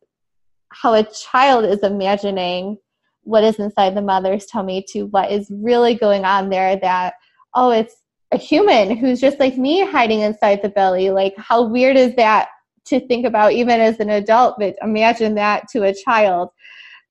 how 0.70 0.94
a 0.94 1.04
child 1.04 1.64
is 1.64 1.82
imagining 1.82 2.78
what 3.24 3.44
is 3.44 3.58
inside 3.58 3.94
the 3.94 4.02
mother's 4.02 4.46
tummy 4.46 4.84
to 4.90 5.04
what 5.04 5.30
is 5.30 5.50
really 5.50 5.94
going 5.94 6.24
on 6.24 6.48
there 6.48 6.76
that, 6.76 7.14
oh, 7.54 7.70
it's 7.70 7.94
a 8.32 8.38
human 8.38 8.96
who's 8.96 9.20
just 9.20 9.38
like 9.38 9.56
me 9.56 9.84
hiding 9.86 10.20
inside 10.20 10.60
the 10.62 10.70
belly. 10.70 11.10
Like, 11.10 11.34
how 11.36 11.62
weird 11.62 11.96
is 11.96 12.16
that 12.16 12.48
to 12.86 13.06
think 13.06 13.26
about 13.26 13.52
even 13.52 13.80
as 13.80 14.00
an 14.00 14.10
adult, 14.10 14.56
but 14.58 14.76
imagine 14.82 15.34
that 15.36 15.68
to 15.68 15.84
a 15.84 15.94
child. 15.94 16.50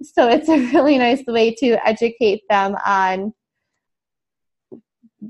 So 0.04 0.28
it's 0.30 0.50
a 0.50 0.58
really 0.74 0.98
nice 0.98 1.24
way 1.26 1.54
to 1.56 1.88
educate 1.88 2.44
them 2.50 2.76
on 2.86 3.34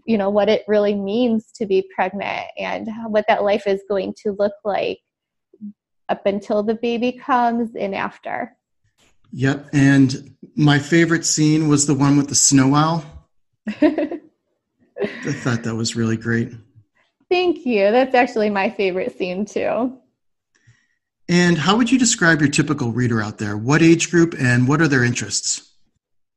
you 0.06 0.18
know 0.18 0.30
what 0.30 0.48
it 0.48 0.64
really 0.70 0.96
means 0.96 1.52
to 1.52 1.66
be 1.66 1.86
pregnant 1.94 2.48
and 2.58 2.88
what 3.08 3.26
that 3.28 3.44
life 3.44 3.68
is 3.68 3.84
going 3.90 4.14
to 4.24 4.32
look 4.40 4.54
like 4.64 5.00
up 6.08 6.26
until 6.26 6.64
the 6.64 6.76
baby 6.76 7.12
comes 7.12 7.76
and 7.76 7.94
after. 7.94 8.56
Yep 9.34 9.68
and 9.74 10.34
my 10.56 10.80
favorite 10.80 11.26
scene 11.26 11.68
was 11.68 11.88
the 11.88 11.94
one 11.94 12.16
with 12.16 12.30
the 12.30 12.36
snow 12.36 12.74
owl. 12.74 13.04
I 13.68 14.22
thought 15.34 15.64
that 15.64 15.76
was 15.76 15.96
really 15.96 16.18
great. 16.18 16.54
Thank 17.30 17.66
you. 17.66 17.92
That's 17.92 18.16
actually 18.16 18.50
my 18.50 18.70
favorite 18.70 19.18
scene 19.18 19.46
too 19.46 20.01
and 21.30 21.58
how 21.58 21.78
would 21.78 21.92
you 21.92 22.00
describe 22.00 22.40
your 22.40 22.50
typical 22.50 22.92
reader 22.92 23.22
out 23.22 23.38
there 23.38 23.58
what 23.58 23.82
age 23.82 24.10
group 24.12 24.36
and 24.40 24.68
what 24.68 24.82
are 24.82 24.88
their 24.88 25.04
interests 25.04 25.72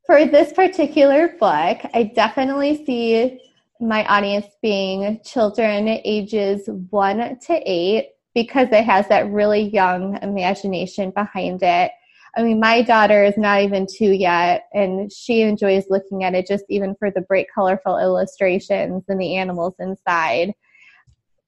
for 0.06 0.26
this 0.26 0.52
particular 0.52 1.28
book, 1.28 1.78
I 1.94 2.12
definitely 2.14 2.84
see 2.84 3.40
my 3.80 4.04
audience 4.04 4.46
being 4.60 5.20
children 5.24 5.88
ages 5.88 6.68
one 6.90 7.38
to 7.46 7.62
eight 7.64 8.10
because 8.34 8.68
it 8.70 8.84
has 8.84 9.08
that 9.08 9.30
really 9.30 9.62
young 9.62 10.18
imagination 10.22 11.10
behind 11.10 11.62
it. 11.62 11.90
I 12.36 12.42
mean, 12.42 12.60
my 12.60 12.82
daughter 12.82 13.24
is 13.24 13.38
not 13.38 13.62
even 13.62 13.86
two 13.86 14.10
yet, 14.12 14.66
and 14.74 15.10
she 15.10 15.42
enjoys 15.42 15.84
looking 15.88 16.24
at 16.24 16.34
it 16.34 16.46
just 16.46 16.64
even 16.68 16.96
for 16.96 17.10
the 17.10 17.20
bright, 17.22 17.46
colorful 17.54 17.98
illustrations 17.98 19.04
and 19.08 19.20
the 19.20 19.36
animals 19.36 19.74
inside. 19.78 20.52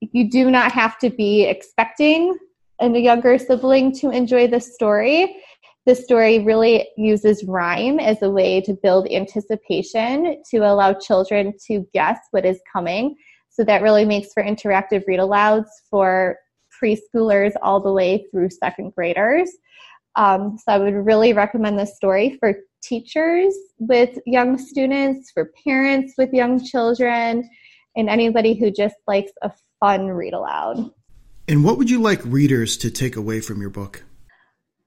You 0.00 0.30
do 0.30 0.50
not 0.50 0.72
have 0.72 0.98
to 1.00 1.10
be 1.10 1.44
expecting 1.44 2.38
a 2.80 2.88
younger 2.88 3.38
sibling 3.38 3.92
to 3.92 4.10
enjoy 4.10 4.46
the 4.46 4.60
story 4.60 5.36
the 5.86 5.94
story 5.94 6.40
really 6.40 6.88
uses 6.96 7.44
rhyme 7.44 8.00
as 8.00 8.20
a 8.20 8.28
way 8.28 8.60
to 8.60 8.74
build 8.74 9.06
anticipation 9.08 10.42
to 10.50 10.58
allow 10.58 10.92
children 10.92 11.54
to 11.68 11.86
guess 11.94 12.18
what 12.32 12.44
is 12.44 12.58
coming. 12.70 13.14
So 13.50 13.62
that 13.64 13.82
really 13.82 14.04
makes 14.04 14.32
for 14.34 14.42
interactive 14.42 15.04
read 15.06 15.20
alouds 15.20 15.68
for 15.88 16.38
preschoolers 16.82 17.52
all 17.62 17.80
the 17.80 17.92
way 17.92 18.26
through 18.30 18.50
second 18.50 18.94
graders. 18.96 19.50
Um, 20.16 20.58
so 20.58 20.72
I 20.72 20.78
would 20.78 20.92
really 20.92 21.32
recommend 21.32 21.78
this 21.78 21.96
story 21.96 22.36
for 22.40 22.54
teachers 22.82 23.54
with 23.78 24.18
young 24.26 24.58
students, 24.58 25.30
for 25.30 25.52
parents 25.64 26.14
with 26.18 26.32
young 26.32 26.64
children, 26.64 27.48
and 27.94 28.10
anybody 28.10 28.54
who 28.54 28.72
just 28.72 28.96
likes 29.06 29.30
a 29.42 29.52
fun 29.78 30.08
read 30.08 30.34
aloud. 30.34 30.90
And 31.48 31.62
what 31.62 31.78
would 31.78 31.88
you 31.88 32.02
like 32.02 32.20
readers 32.24 32.76
to 32.78 32.90
take 32.90 33.14
away 33.14 33.40
from 33.40 33.60
your 33.60 33.70
book? 33.70 34.02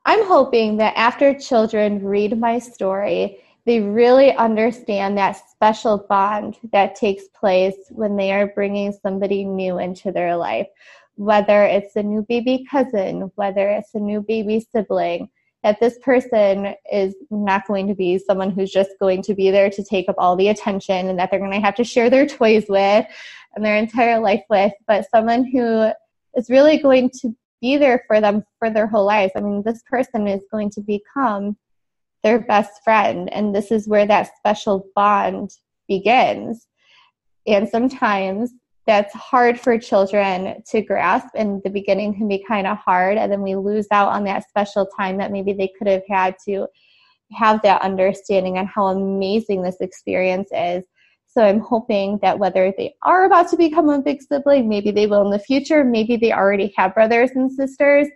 I'm 0.06 0.26
hoping 0.26 0.76
that 0.78 0.93
after 0.98 1.34
children 1.34 2.04
read 2.04 2.38
my 2.38 2.60
story, 2.60 3.39
they 3.65 3.80
really 3.80 4.34
understand 4.34 5.17
that 5.17 5.41
special 5.50 6.06
bond 6.10 6.58
that 6.74 6.95
takes 6.95 7.30
place 7.30 7.78
when 7.91 8.17
they 8.17 8.34
are 8.34 8.48
bringing 8.48 8.91
somebody 8.91 9.45
new 9.45 9.80
into 9.80 10.12
their 10.12 10.36
life, 10.36 10.67
whether 11.15 11.63
it's 11.63 11.95
a 11.95 12.04
new 12.04 12.26
baby 12.28 12.65
cousin, 12.69 13.32
whether 13.36 13.69
it's 13.69 13.95
a 13.95 14.00
new 14.00 14.22
baby 14.22 14.65
sibling, 14.72 15.30
that 15.63 15.80
this 15.80 15.98
person 16.00 16.76
is 16.91 17.15
not 17.30 17.67
going 17.67 17.88
to 17.88 17.95
be 17.95 18.17
someone 18.17 18.52
who's 18.52 18.72
just 18.72 18.91
going 19.00 19.22
to 19.22 19.34
be 19.34 19.50
there 19.50 19.69
to 19.69 19.84
take 19.84 20.10
up 20.10 20.15
all 20.17 20.36
the 20.36 20.50
attention 20.50 21.08
and 21.08 21.19
that 21.19 21.32
they're 21.32 21.39
going 21.39 21.52
to 21.52 21.60
have 21.62 21.76
to 21.76 21.86
share 21.86 22.10
their 22.10 22.26
toys 22.26 22.65
with 22.67 23.06
and 23.56 23.63
their 23.63 23.78
entire 23.78 24.19
life 24.19 24.43
with, 24.50 24.74
but 24.88 25.10
someone 25.10 25.45
who 25.45 25.91
is 26.36 26.50
really 26.50 26.78
going 26.78 27.10
to 27.22 27.36
be 27.62 27.78
there 27.78 28.04
for 28.08 28.22
them 28.22 28.44
for 28.58 28.70
their 28.70 28.88
whole 28.88 29.06
lives. 29.06 29.34
I 29.36 29.42
mean, 29.42 29.63
this 29.63 29.82
person 29.89 30.28
is 30.28 30.42
going 30.52 30.70
to 30.72 30.82
become 30.82 31.58
their 32.24 32.39
best 32.39 32.84
friend, 32.84 33.32
and 33.32 33.56
this 33.56 33.72
is 33.72 33.88
where 33.88 34.06
that 34.08 34.32
special 34.38 34.88
bond 34.96 35.52
begins. 35.88 36.68
And 37.48 37.68
sometimes 37.68 38.52
that's 38.86 39.13
hard 39.13 39.60
for 39.60 39.78
children 39.78 40.63
to 40.70 40.82
grasp, 40.82 41.30
and 41.36 41.62
the 41.63 41.70
beginning 41.70 42.13
can 42.15 42.28
be 42.28 42.44
kind 42.48 42.68
of 42.68 42.78
hard, 42.78 43.18
and 43.18 43.32
then 43.32 43.42
we 43.42 43.56
lose 43.56 43.88
out 43.92 44.10
on 44.10 44.24
that 44.26 44.48
special 44.50 44.86
time 44.98 45.18
that 45.18 45.32
maybe 45.32 45.54
they 45.54 45.72
could 45.78 45.88
have 45.88 46.04
had 46.10 46.36
to 46.48 46.68
have 47.32 47.62
that 47.62 47.82
understanding 47.82 48.58
on 48.58 48.65
how 48.65 48.88
amazing 48.88 49.62
this 49.62 49.80
experience 49.82 50.50
is 50.52 50.84
so 51.32 51.44
I'm 51.44 51.60
hoping 51.60 52.18
that 52.24 52.39
whether 52.39 52.74
they 52.76 52.96
are 53.04 53.26
about 53.26 53.50
to 53.50 53.58
become 53.58 53.88
a 53.88 54.02
big 54.02 54.22
sibling, 54.22 54.68
maybe 54.68 54.89
they 54.89 55.06
will 55.06 55.22
in 55.22 55.30
the 55.30 55.39
future, 55.39 55.84
maybe 55.84 56.18
they 56.18 56.34
already 56.34 56.74
have 56.76 56.96
brothers 56.96 57.30
and 57.36 57.52
sisters, 57.52 58.08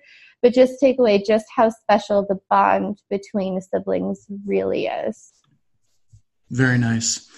but 0.42 0.54
just 0.54 0.80
take 0.80 0.98
away 0.98 1.24
just 1.24 1.46
how 1.56 1.70
special 1.70 2.26
the 2.28 2.40
bond 2.50 3.00
between 3.10 3.62
siblings 3.62 4.26
really 4.46 4.88
is. 4.88 5.32
Very 6.50 6.80
nice. 6.80 7.30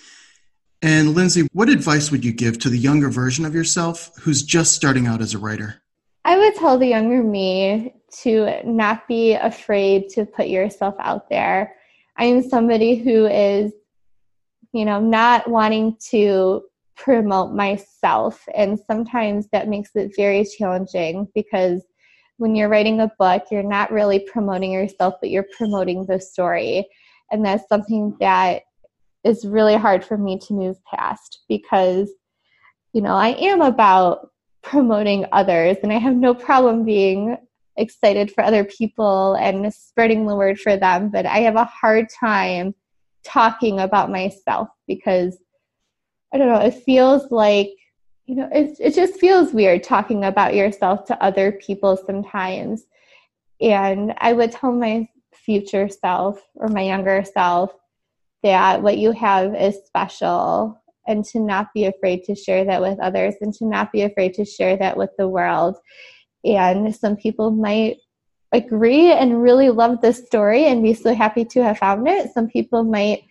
And 0.82 1.14
Lindsay, 1.14 1.48
what 1.52 1.70
advice 1.70 2.10
would 2.10 2.24
you 2.24 2.32
give 2.32 2.60
to 2.60 2.70
the 2.70 2.78
younger 2.78 3.10
version 3.10 3.44
of 3.46 3.54
yourself 3.54 4.12
who's 4.22 4.44
just 4.44 4.74
starting 4.74 5.08
out 5.08 5.22
as 5.22 5.34
a 5.34 5.40
writer? 5.40 5.82
I 6.24 6.38
would 6.38 6.56
tell 6.56 6.78
the 6.78 6.88
younger 6.88 7.22
me 7.22 7.96
to 8.22 8.62
not 8.66 9.08
be 9.08 9.34
afraid 9.34 10.10
to 10.10 10.26
put 10.26 10.48
yourself 10.48 10.96
out 11.00 11.30
there. 11.30 11.76
I 12.18 12.26
am 12.26 12.42
somebody 12.44 12.96
who 12.96 13.26
is, 13.26 13.74
you 14.76 14.84
know, 14.84 15.00
not 15.00 15.50
wanting 15.50 15.96
to 16.10 16.62
promote 16.98 17.54
myself. 17.54 18.44
And 18.54 18.78
sometimes 18.78 19.48
that 19.54 19.70
makes 19.70 19.92
it 19.96 20.12
very 20.18 20.44
challenging 20.44 21.30
because 21.34 21.82
when 22.38 22.58
you're 22.58 22.68
writing 22.68 23.00
a 23.00 23.10
book, 23.18 23.44
you're 23.50 23.64
not 23.64 23.90
really 23.90 24.20
promoting 24.20 24.74
yourself, 24.74 25.14
but 25.22 25.30
you're 25.30 25.48
promoting 25.58 26.06
the 26.06 26.20
story. 26.20 26.86
And 27.32 27.46
that's 27.46 27.70
something 27.70 28.18
that 28.20 28.64
is 29.24 29.46
really 29.46 29.78
hard 29.78 30.04
for 30.04 30.18
me 30.18 30.40
to 30.40 30.54
move 30.54 30.76
past 30.84 31.46
because, 31.48 32.12
you 32.92 33.02
know, 33.02 33.16
I 33.16 33.30
am 33.30 33.62
about 33.62 34.30
promoting 34.62 35.26
others 35.32 35.78
and 35.84 35.94
I 35.94 36.00
have 36.00 36.18
no 36.18 36.34
problem 36.34 36.84
being 36.84 37.38
excited 37.78 38.30
for 38.30 38.44
other 38.44 38.66
people 38.66 39.36
and 39.36 39.74
spreading 39.74 40.26
the 40.26 40.36
word 40.36 40.60
for 40.60 40.76
them, 40.76 41.12
but 41.12 41.26
I 41.26 41.40
have 41.40 41.56
a 41.56 41.64
hard 41.64 42.08
time 42.10 42.76
talking 43.26 43.80
about 43.80 44.12
myself 44.12 44.70
because 44.88 45.38
I 46.34 46.38
don't 46.38 46.48
know, 46.48 46.62
it 46.62 46.84
feels 46.84 47.32
like, 47.32 47.70
you 48.26 48.36
know, 48.36 48.50
it, 48.52 48.78
it 48.80 48.94
just 48.94 49.20
feels 49.20 49.54
weird 49.54 49.84
talking 49.84 50.26
about 50.26 50.56
yourself 50.56 51.06
to 51.06 51.24
other 51.24 51.54
people 51.54 51.98
sometimes. 51.98 52.84
And 53.62 54.14
I 54.18 54.34
would 54.34 54.52
tell 54.52 54.72
my 54.72 55.08
future 55.34 55.88
self 55.88 56.42
or 56.56 56.68
my 56.68 56.82
younger 56.82 57.24
self 57.24 57.72
that 58.44 58.82
what 58.82 58.98
you 58.98 59.12
have 59.12 59.56
is 59.56 59.78
special 59.86 60.82
and 61.08 61.24
to 61.26 61.40
not 61.40 61.68
be 61.74 61.86
afraid 61.86 62.24
to 62.24 62.36
share 62.36 62.66
that 62.66 62.82
with 62.82 63.00
others 63.00 63.36
and 63.42 63.54
to 63.54 63.66
not 63.66 63.92
be 63.92 64.02
afraid 64.02 64.34
to 64.34 64.46
share 64.46 64.76
that 64.78 64.98
with 64.98 65.12
the 65.18 65.28
world 65.28 65.78
and 66.46 66.96
some 66.96 67.16
people 67.16 67.50
might 67.50 67.98
agree 68.56 69.12
and 69.12 69.42
really 69.42 69.70
love 69.70 70.02
this 70.02 70.26
story 70.26 70.66
and 70.66 70.84
be 70.84 70.94
so 70.94 71.14
happy 71.14 71.46
to 71.46 71.64
have 71.64 71.78
found 71.78 72.08
it. 72.08 72.32
Some 72.34 72.48
people 72.48 72.84
might 72.84 73.24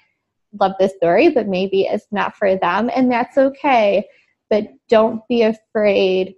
love 0.60 0.72
this 0.78 0.94
story, 0.96 1.30
but 1.30 1.48
maybe 1.48 1.82
it's 1.82 2.06
not 2.10 2.36
for 2.36 2.56
them, 2.56 2.90
and 2.94 3.10
that's 3.10 3.36
okay. 3.36 4.06
But 4.50 4.68
don't 4.88 5.26
be 5.28 5.42
afraid 5.42 6.34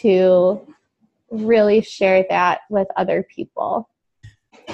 to 0.00 0.66
really 1.30 1.80
share 1.82 2.24
that 2.30 2.60
with 2.70 2.88
other 2.96 3.26
people. 3.34 3.88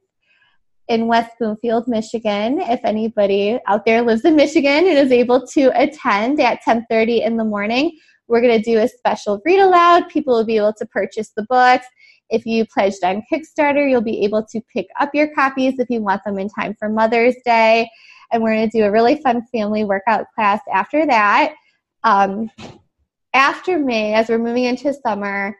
in 0.88 1.08
West 1.08 1.32
Bloomfield, 1.40 1.88
Michigan. 1.88 2.60
If 2.60 2.82
anybody 2.84 3.60
out 3.68 3.86
there 3.86 4.02
lives 4.02 4.24
in 4.24 4.36
Michigan 4.36 4.88
and 4.88 4.98
is 4.98 5.12
able 5.12 5.46
to 5.48 5.72
attend 5.76 6.40
at 6.40 6.62
10:30 6.64 7.24
in 7.24 7.38
the 7.38 7.44
morning, 7.44 7.98
we're 8.28 8.42
going 8.42 8.62
to 8.62 8.72
do 8.72 8.80
a 8.80 8.88
special 8.88 9.42
read 9.46 9.60
aloud. 9.60 10.10
People 10.10 10.36
will 10.36 10.46
be 10.46 10.58
able 10.58 10.74
to 10.74 10.86
purchase 10.86 11.32
the 11.36 11.46
books. 11.50 11.86
If 12.30 12.46
you 12.46 12.66
pledged 12.66 13.04
on 13.04 13.24
Kickstarter, 13.32 13.88
you'll 13.90 14.02
be 14.02 14.24
able 14.24 14.46
to 14.46 14.62
pick 14.74 14.88
up 15.00 15.12
your 15.14 15.34
copies 15.34 15.78
if 15.78 15.90
you 15.90 16.02
want 16.02 16.24
them 16.24 16.40
in 16.40 16.50
time 16.50 16.76
for 16.78 16.90
Mother's 16.90 17.36
Day. 17.46 17.90
And 18.32 18.42
we're 18.42 18.56
going 18.56 18.70
to 18.70 18.78
do 18.78 18.84
a 18.86 18.92
really 18.92 19.22
fun 19.22 19.46
family 19.52 19.84
workout 19.84 20.26
class 20.36 20.62
after 20.74 21.06
that. 21.06 21.54
Um, 22.04 22.50
after 23.34 23.78
May, 23.80 24.14
as 24.14 24.30
we're 24.30 24.38
moving 24.38 24.64
into 24.64 24.94
summer, 24.94 25.56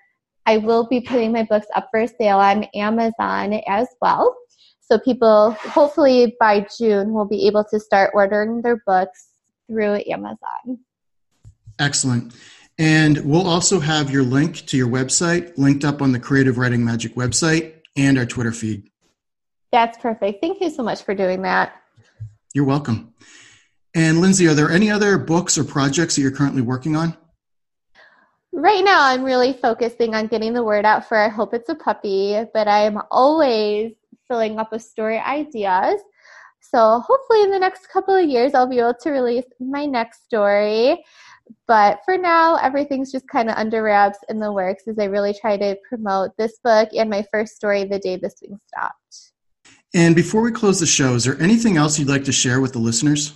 I 0.46 0.58
will 0.58 0.88
be 0.88 1.02
putting 1.02 1.32
my 1.32 1.44
books 1.44 1.68
up 1.76 1.90
for 1.92 2.06
sale 2.08 2.38
on 2.38 2.64
Amazon 2.76 3.54
as 3.68 3.88
well. 4.02 4.36
So 4.80 5.00
people, 5.00 5.52
hopefully 5.52 6.36
by 6.40 6.68
June, 6.78 7.14
will 7.14 7.26
be 7.26 7.48
able 7.48 7.64
to 7.72 7.80
start 7.80 8.12
ordering 8.14 8.62
their 8.62 8.82
books 8.86 9.30
through 9.68 10.04
Amazon. 10.08 10.80
Excellent. 11.80 12.34
And 12.78 13.26
we'll 13.26 13.48
also 13.48 13.80
have 13.80 14.12
your 14.12 14.24
link 14.24 14.66
to 14.68 14.78
your 14.78 14.88
website 14.88 15.58
linked 15.58 15.84
up 15.84 16.02
on 16.02 16.12
the 16.12 16.20
Creative 16.20 16.58
Writing 16.58 16.86
Magic 16.86 17.16
website 17.16 17.74
and 17.96 18.18
our 18.18 18.26
Twitter 18.26 18.52
feed. 18.52 18.90
That's 19.72 19.98
perfect. 19.98 20.42
Thank 20.42 20.62
you 20.62 20.70
so 20.70 20.84
much 20.84 21.04
for 21.04 21.16
doing 21.16 21.42
that. 21.42 21.74
You're 22.56 22.64
welcome. 22.64 23.14
And 23.94 24.22
Lindsay, 24.22 24.48
are 24.48 24.54
there 24.54 24.72
any 24.72 24.90
other 24.90 25.18
books 25.18 25.58
or 25.58 25.66
projects 25.66 26.16
that 26.16 26.22
you're 26.22 26.32
currently 26.32 26.62
working 26.62 26.96
on? 26.96 27.18
Right 28.54 28.82
now, 28.82 29.04
I'm 29.04 29.26
really 29.26 29.52
focusing 29.52 30.16
on 30.16 30.28
getting 30.28 30.54
the 30.54 30.64
word 30.64 30.86
out 30.86 31.06
for 31.06 31.18
I 31.18 31.28
Hope 31.28 31.54
It's 31.54 31.68
a 31.68 31.76
Puppy, 31.76 32.42
but 32.54 32.70
I'm 32.70 32.98
always 33.12 33.92
filling 34.30 34.58
up 34.58 34.72
with 34.72 34.84
story 34.84 35.20
ideas. 35.20 36.00
So 36.62 37.02
hopefully, 37.06 37.44
in 37.44 37.52
the 37.52 37.60
next 37.60 37.90
couple 37.90 38.16
of 38.16 38.26
years, 38.26 38.54
I'll 38.54 38.70
be 38.70 38.80
able 38.80 38.94
to 39.02 39.12
release 39.12 39.46
my 39.60 39.86
next 39.86 40.24
story. 40.24 41.04
But 41.68 42.00
for 42.06 42.18
now, 42.18 42.56
everything's 42.56 43.12
just 43.12 43.28
kind 43.28 43.50
of 43.50 43.58
under 43.58 43.84
wraps 43.84 44.20
in 44.30 44.40
the 44.40 44.54
works 44.54 44.88
as 44.88 44.98
I 44.98 45.06
really 45.06 45.34
try 45.34 45.58
to 45.58 45.76
promote 45.90 46.32
this 46.38 46.58
book 46.64 46.88
and 46.94 47.10
my 47.10 47.26
first 47.34 47.58
story, 47.58 47.84
The 47.84 48.00
Day 48.00 48.16
the 48.16 48.30
Swing 48.30 48.58
Stopped. 48.66 49.34
And 49.96 50.14
before 50.14 50.42
we 50.42 50.52
close 50.52 50.82
the 50.82 50.86
show, 50.86 51.16
is 51.16 51.24
there 51.24 51.42
anything 51.42 51.78
else 51.78 51.98
you'd 51.98 52.10
like 52.10 52.26
to 52.26 52.32
share 52.34 52.60
with 52.60 52.74
the 52.74 52.80
listeners? 52.80 53.32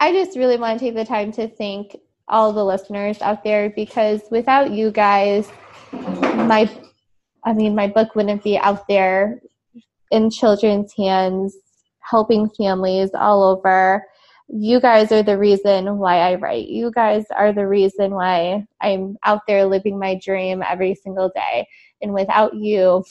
I 0.00 0.10
just 0.10 0.36
really 0.36 0.58
want 0.58 0.80
to 0.80 0.84
take 0.84 0.96
the 0.96 1.04
time 1.04 1.30
to 1.32 1.46
thank 1.46 1.96
all 2.26 2.52
the 2.52 2.64
listeners 2.64 3.22
out 3.22 3.44
there 3.44 3.70
because 3.70 4.22
without 4.32 4.72
you 4.72 4.90
guys, 4.90 5.48
my 5.92 6.68
I 7.44 7.52
mean, 7.52 7.76
my 7.76 7.86
book 7.86 8.16
wouldn't 8.16 8.42
be 8.42 8.58
out 8.58 8.88
there 8.88 9.40
in 10.10 10.28
children's 10.28 10.92
hands, 10.94 11.56
helping 12.00 12.50
families 12.50 13.10
all 13.14 13.44
over 13.44 14.04
you 14.48 14.80
guys 14.80 15.10
are 15.10 15.22
the 15.22 15.38
reason 15.38 15.98
why 15.98 16.18
I 16.18 16.34
write. 16.34 16.68
You 16.68 16.90
guys 16.90 17.24
are 17.34 17.52
the 17.52 17.66
reason 17.66 18.14
why 18.14 18.66
I'm 18.80 19.16
out 19.24 19.40
there 19.46 19.64
living 19.64 19.98
my 19.98 20.20
dream 20.22 20.62
every 20.62 20.94
single 20.94 21.30
day. 21.34 21.66
And 22.02 22.12
without 22.12 22.54
you, 22.54 23.04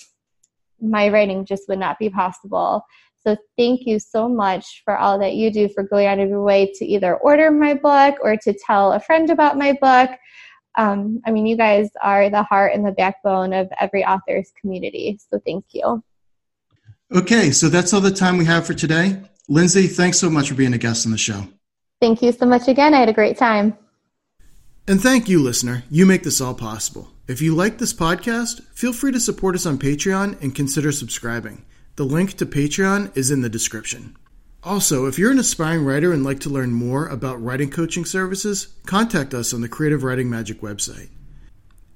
my 0.82 1.10
writing 1.10 1.46
just 1.46 1.68
would 1.68 1.80
not 1.80 2.00
be 2.00 2.10
possible. 2.10 2.86
So 3.26 3.38
thank 3.58 3.86
you 3.86 4.00
so 4.00 4.28
much 4.28 4.82
for 4.84 4.98
all 4.98 5.18
that 5.20 5.36
you 5.36 5.50
do 5.50 5.70
for 5.70 5.84
going 5.84 6.08
out 6.08 6.20
of 6.20 6.28
your 6.28 6.44
way 6.44 6.72
to 6.76 6.86
either 6.86 7.16
order 7.18 7.52
my 7.52 7.74
book 7.74 8.16
or 8.22 8.36
to 8.38 8.54
tell 8.54 8.92
a 8.92 9.00
friend 9.00 9.30
about 9.30 9.58
my 9.58 9.74
book. 9.80 10.10
Um, 10.78 11.22
I 11.26 11.32
mean, 11.32 11.46
you 11.46 11.56
guys 11.56 11.90
are 12.02 12.30
the 12.30 12.44
heart 12.44 12.74
and 12.74 12.86
the 12.86 12.92
backbone 12.92 13.54
of 13.54 13.72
every 13.80 14.04
author's 14.04 14.52
community. 14.60 15.20
So 15.30 15.40
thank 15.46 15.66
you. 15.72 16.04
Okay, 17.16 17.52
so 17.52 17.70
that's 17.70 17.94
all 17.94 18.02
the 18.02 18.12
time 18.12 18.38
we 18.38 18.46
have 18.46 18.66
for 18.66 18.74
today. 18.74 19.22
Lindsay, 19.48 19.88
thanks 19.88 20.18
so 20.18 20.30
much 20.30 20.50
for 20.50 20.56
being 20.56 20.74
a 20.74 20.78
guest 20.78 21.06
on 21.06 21.12
the 21.12 21.18
show. 21.18 21.48
Thank 22.02 22.22
you 22.22 22.32
so 22.32 22.46
much 22.46 22.68
again. 22.68 22.94
I 22.94 23.00
had 23.00 23.10
a 23.10 23.14
great 23.14 23.38
time. 23.38 23.78
And 24.88 25.00
thank 25.00 25.30
you, 25.30 25.42
listener. 25.42 25.84
You 25.90 26.06
make 26.06 26.24
this 26.24 26.42
all 26.42 26.54
possible. 26.54 27.13
If 27.26 27.42
you 27.42 27.56
like 27.56 27.78
this 27.78 27.94
podcast, 27.94 28.62
feel 28.74 28.92
free 28.92 29.14
to 29.14 29.20
support 29.20 29.56
us 29.56 29.66
on 29.66 29.78
Patreon 29.80 30.42
and 30.42 30.54
consider 30.54 30.92
subscribing. 30.92 31.64
The 31.96 32.04
link 32.04 32.34
to 32.38 32.46
Patreon 32.46 33.16
is 33.16 33.32
in 33.32 33.42
the 33.42 33.50
description. 33.50 34.18
Also, 34.62 35.06
if 35.06 35.18
you're 35.18 35.32
an 35.32 35.40
aspiring 35.40 35.86
writer 35.86 36.12
and 36.12 36.26
like 36.26 36.42
to 36.42 36.50
learn 36.50 36.74
more 36.74 37.08
about 37.08 37.42
writing 37.42 37.70
coaching 37.70 38.04
services, 38.04 38.68
contact 38.86 39.34
us 39.34 39.54
on 39.54 39.62
the 39.62 39.70
Creative 39.70 40.04
Writing 40.04 40.30
Magic 40.30 40.60
website. 40.60 41.10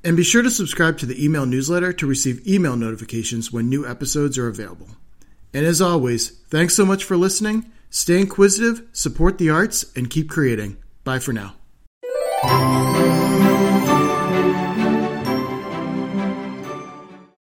And 0.02 0.16
be 0.16 0.24
sure 0.24 0.44
to 0.44 0.50
subscribe 0.50 0.98
to 1.00 1.06
the 1.06 1.22
email 1.24 1.46
newsletter 1.46 1.92
to 1.92 2.08
receive 2.08 2.48
email 2.48 2.78
notifications 2.78 3.52
when 3.52 3.68
new 3.68 3.86
episodes 3.86 4.38
are 4.38 4.48
available. 4.48 4.88
And 5.54 5.66
as 5.66 5.82
always, 5.82 6.30
thanks 6.50 6.74
so 6.74 6.86
much 6.86 7.04
for 7.04 7.18
listening. 7.18 7.70
Stay 7.90 8.22
inquisitive, 8.22 8.88
support 8.94 9.40
the 9.40 9.50
arts, 9.50 9.92
and 9.96 10.10
keep 10.10 10.30
creating. 10.30 10.78
Bye 11.04 11.20
for 11.20 11.34
now. 11.34 11.56